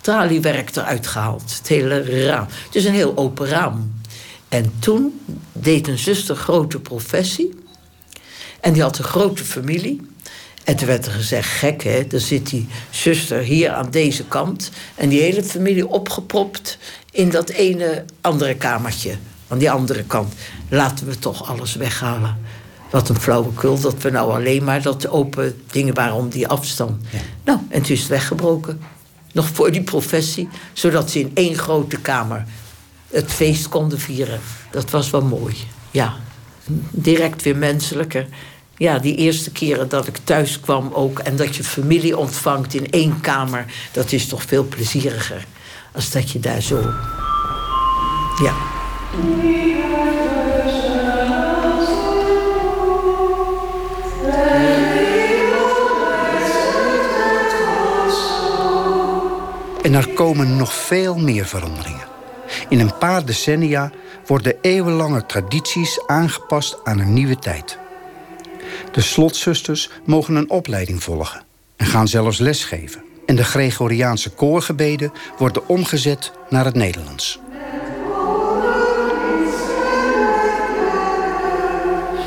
traliewerk 0.00 0.76
eruit 0.76 1.06
gehaald. 1.06 1.54
Het 1.58 1.68
hele 1.68 2.24
raam. 2.26 2.46
Het 2.64 2.74
is 2.74 2.84
een 2.84 2.92
heel 2.92 3.16
open 3.16 3.46
raam. 3.46 4.00
En 4.48 4.72
toen 4.78 5.20
deed 5.52 5.88
een 5.88 5.98
zuster 5.98 6.36
grote 6.36 6.80
professie. 6.80 7.54
En 8.60 8.72
die 8.72 8.82
had 8.82 8.98
een 8.98 9.04
grote 9.04 9.44
familie. 9.44 10.00
En 10.64 10.76
toen 10.76 10.86
werd 10.86 11.06
er 11.06 11.12
gezegd, 11.12 11.48
gek 11.48 11.82
hè, 11.82 12.06
dan 12.06 12.20
zit 12.20 12.50
die 12.50 12.68
zuster 12.90 13.40
hier 13.40 13.70
aan 13.70 13.90
deze 13.90 14.24
kant... 14.24 14.70
en 14.94 15.08
die 15.08 15.20
hele 15.20 15.42
familie 15.42 15.88
opgepropt 15.88 16.78
in 17.10 17.30
dat 17.30 17.48
ene 17.50 18.04
andere 18.20 18.54
kamertje. 18.54 19.16
Aan 19.48 19.58
die 19.58 19.70
andere 19.70 20.02
kant. 20.02 20.34
Laten 20.68 21.06
we 21.06 21.18
toch 21.18 21.48
alles 21.48 21.74
weghalen. 21.74 22.38
Wat 22.90 23.08
een 23.08 23.20
flauwekul 23.20 23.80
dat 23.80 24.02
we 24.02 24.10
nou 24.10 24.32
alleen 24.32 24.64
maar 24.64 24.82
dat 24.82 25.08
open 25.08 25.62
dingen 25.70 25.94
waren 25.94 26.14
om 26.14 26.28
die 26.28 26.48
afstand. 26.48 27.02
Nou, 27.44 27.58
en 27.68 27.82
toen 27.82 27.92
is 27.92 28.00
het 28.00 28.08
weggebroken. 28.08 28.80
Nog 29.32 29.48
voor 29.52 29.72
die 29.72 29.82
professie. 29.82 30.48
Zodat 30.72 31.10
ze 31.10 31.20
in 31.20 31.30
één 31.34 31.54
grote 31.58 32.00
kamer 32.00 32.44
het 33.10 33.32
feest 33.32 33.68
konden 33.68 34.00
vieren. 34.00 34.40
Dat 34.70 34.90
was 34.90 35.10
wel 35.10 35.22
mooi, 35.22 35.56
ja. 35.90 36.14
Direct 36.90 37.42
weer 37.42 37.56
menselijker 37.56 38.26
ja, 38.76 38.98
die 38.98 39.16
eerste 39.16 39.50
keren 39.50 39.88
dat 39.88 40.06
ik 40.06 40.16
thuis 40.24 40.60
kwam 40.60 40.90
ook... 40.92 41.18
en 41.18 41.36
dat 41.36 41.56
je 41.56 41.64
familie 41.64 42.16
ontvangt 42.16 42.74
in 42.74 42.90
één 42.90 43.20
kamer... 43.20 43.64
dat 43.92 44.12
is 44.12 44.26
toch 44.26 44.42
veel 44.42 44.64
plezieriger. 44.64 45.46
Als 45.92 46.10
dat 46.10 46.30
je 46.30 46.40
daar 46.40 46.62
zo... 46.62 46.80
Ja. 48.42 48.54
En 59.82 59.94
er 59.94 60.08
komen 60.08 60.56
nog 60.56 60.74
veel 60.74 61.18
meer 61.18 61.46
veranderingen. 61.46 62.06
In 62.68 62.80
een 62.80 62.98
paar 62.98 63.24
decennia 63.24 63.90
worden 64.26 64.54
eeuwenlange 64.60 65.26
tradities 65.26 66.06
aangepast 66.06 66.78
aan 66.84 66.98
een 66.98 67.12
nieuwe 67.12 67.38
tijd. 67.38 67.78
De 68.92 69.00
slotzusters 69.00 69.90
mogen 70.04 70.34
een 70.34 70.50
opleiding 70.50 71.02
volgen 71.02 71.42
en 71.76 71.86
gaan 71.86 72.08
zelfs 72.08 72.38
lesgeven. 72.38 73.02
En 73.26 73.36
de 73.36 73.44
Gregoriaanse 73.44 74.30
koorgebeden 74.30 75.12
worden 75.38 75.68
omgezet 75.68 76.32
naar 76.48 76.64
het 76.64 76.74
Nederlands. 76.74 77.38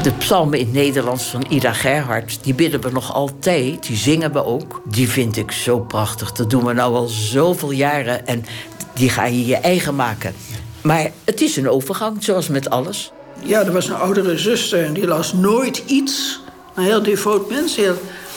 De 0.02 0.14
psalmen 0.14 0.60
in 0.60 0.66
het 0.66 0.74
Nederlands 0.74 1.24
van 1.24 1.46
Ida 1.50 1.74
Gerhard, 1.74 2.40
die 2.44 2.54
bidden 2.54 2.82
we 2.82 2.92
nog 2.92 3.14
altijd. 3.14 3.88
Die 3.88 3.98
zingen 3.98 4.34
we 4.34 4.46
ook. 4.46 4.82
Die 4.86 5.10
vind 5.10 5.38
ik 5.38 5.52
zo 5.52 5.80
prachtig. 5.80 6.32
Dat 6.32 6.50
doen 6.50 6.66
we 6.66 6.74
nou 6.74 6.96
al 6.96 7.08
zoveel 7.08 7.72
jaren. 7.72 8.28
En 8.28 8.46
die 8.94 9.10
ga 9.10 9.26
je 9.26 9.46
je 9.46 9.56
eigen 9.56 9.96
maken. 9.96 10.34
Maar 10.82 11.12
het 11.24 11.42
is 11.42 11.56
een 11.56 11.70
overgang, 11.70 12.24
zoals 12.24 12.48
met 12.48 12.70
alles. 12.70 13.12
Ja, 13.40 13.66
er 13.66 13.72
was 13.72 13.88
een 13.88 13.96
oudere 13.96 14.38
zuster 14.38 14.84
en 14.84 14.94
die 14.94 15.08
las 15.08 15.34
nooit 15.34 15.84
iets 15.86 16.42
een 16.76 16.84
heel 16.84 17.04
devoot 17.04 17.50
mens. 17.50 17.80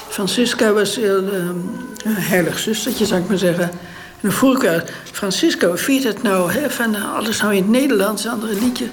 Francisca 0.09 0.73
was 0.73 0.97
heel, 0.97 1.19
um, 1.19 1.71
een 2.05 2.15
heilig 2.15 2.59
zustertje, 2.59 3.07
zou 3.07 3.21
ik 3.21 3.29
maar 3.29 3.39
zeggen. 3.39 3.65
En 3.65 4.29
dan 4.29 4.33
vroeg 4.33 4.63
ik 4.63 4.69
haar, 4.69 4.85
Francisca, 5.13 5.67
hoe 5.67 5.77
viert 5.77 6.05
het 6.05 6.23
nou? 6.23 6.53
Hè? 6.53 6.71
Van 6.71 6.95
eh, 6.95 7.15
alles 7.15 7.41
nou 7.41 7.55
in 7.55 7.63
het 7.63 7.71
Nederlands, 7.71 8.25
een 8.25 8.31
andere 8.31 8.55
liedje. 8.55 8.87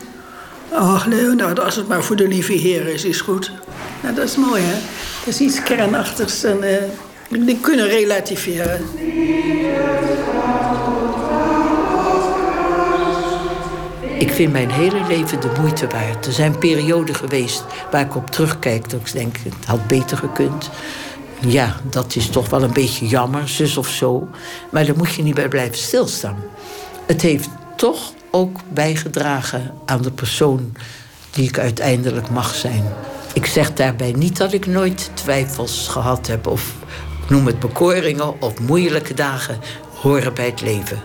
Ach, 0.71 1.05
Leo, 1.05 1.33
nou, 1.33 1.59
als 1.59 1.75
het 1.75 1.87
maar 1.87 2.03
voor 2.03 2.15
de 2.15 2.27
lieve 2.27 2.53
Heer 2.53 2.87
is, 2.87 3.05
is 3.05 3.21
goed. 3.21 3.51
Nou, 4.03 4.15
dat 4.15 4.25
is 4.25 4.35
mooi, 4.35 4.61
hè? 4.61 4.79
Dat 5.25 5.33
is 5.33 5.39
iets 5.39 5.63
kernachtigs 5.63 6.43
en 6.43 6.57
uh, 6.63 7.45
die 7.45 7.59
kunnen 7.59 7.87
relativeren. 7.87 8.81
Ik 14.27 14.33
vind 14.33 14.51
mijn 14.51 14.71
hele 14.71 15.07
leven 15.07 15.41
de 15.41 15.51
moeite 15.59 15.87
waard. 15.87 16.25
Er 16.25 16.33
zijn 16.33 16.57
perioden 16.57 17.15
geweest 17.15 17.63
waar 17.91 18.01
ik 18.01 18.15
op 18.15 18.31
terugkijk 18.31 18.89
dat 18.89 18.99
ik 18.99 19.11
denk, 19.11 19.37
het 19.37 19.65
had 19.65 19.87
beter 19.87 20.17
gekund. 20.17 20.69
Ja, 21.39 21.75
dat 21.89 22.15
is 22.15 22.29
toch 22.29 22.49
wel 22.49 22.63
een 22.63 22.73
beetje 22.73 23.07
jammer, 23.07 23.47
zus 23.49 23.77
of 23.77 23.89
zo. 23.89 24.27
Maar 24.71 24.85
daar 24.85 24.97
moet 24.97 25.13
je 25.13 25.23
niet 25.23 25.35
bij 25.35 25.47
blijven 25.47 25.77
stilstaan. 25.77 26.37
Het 27.05 27.21
heeft 27.21 27.49
toch 27.75 28.13
ook 28.31 28.59
bijgedragen 28.73 29.73
aan 29.85 30.01
de 30.01 30.11
persoon 30.11 30.75
die 31.31 31.47
ik 31.47 31.59
uiteindelijk 31.59 32.29
mag 32.29 32.55
zijn. 32.55 32.83
Ik 33.33 33.45
zeg 33.45 33.73
daarbij 33.73 34.11
niet 34.11 34.37
dat 34.37 34.53
ik 34.53 34.65
nooit 34.65 35.11
twijfels 35.13 35.87
gehad 35.87 36.27
heb 36.27 36.47
of 36.47 36.73
noem 37.29 37.45
het 37.45 37.59
bekoringen 37.59 38.41
of 38.41 38.59
moeilijke 38.59 39.13
dagen 39.13 39.59
horen 40.01 40.33
bij 40.33 40.45
het 40.45 40.61
leven. 40.61 41.01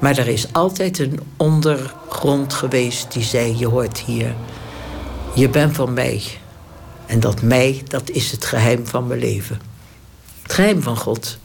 Maar 0.00 0.18
er 0.18 0.28
is 0.28 0.52
altijd 0.52 0.98
een 0.98 1.20
ondergrond 1.36 2.52
geweest 2.52 3.12
die 3.12 3.22
zei: 3.22 3.58
Je 3.58 3.66
hoort 3.66 3.98
hier. 3.98 4.34
Je 5.34 5.48
bent 5.48 5.76
van 5.76 5.92
mij. 5.92 6.22
En 7.06 7.20
dat 7.20 7.42
mij, 7.42 7.82
dat 7.88 8.10
is 8.10 8.30
het 8.30 8.44
geheim 8.44 8.86
van 8.86 9.06
mijn 9.06 9.20
leven. 9.20 9.60
Het 10.42 10.52
geheim 10.52 10.82
van 10.82 10.96
God. 10.96 11.38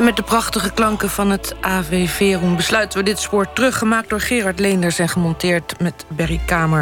En 0.00 0.06
met 0.06 0.16
de 0.16 0.22
prachtige 0.22 0.72
klanken 0.72 1.10
van 1.10 1.30
het 1.30 1.54
AV 1.60 2.10
Verum 2.10 2.56
besluiten 2.56 2.98
we 2.98 3.04
dit 3.04 3.18
spoor 3.18 3.52
teruggemaakt 3.52 4.08
door 4.08 4.20
Gerard 4.20 4.58
Leenders 4.58 4.98
en 4.98 5.08
gemonteerd 5.08 5.80
met 5.80 6.04
Berry 6.08 6.40
Kamer. 6.46 6.78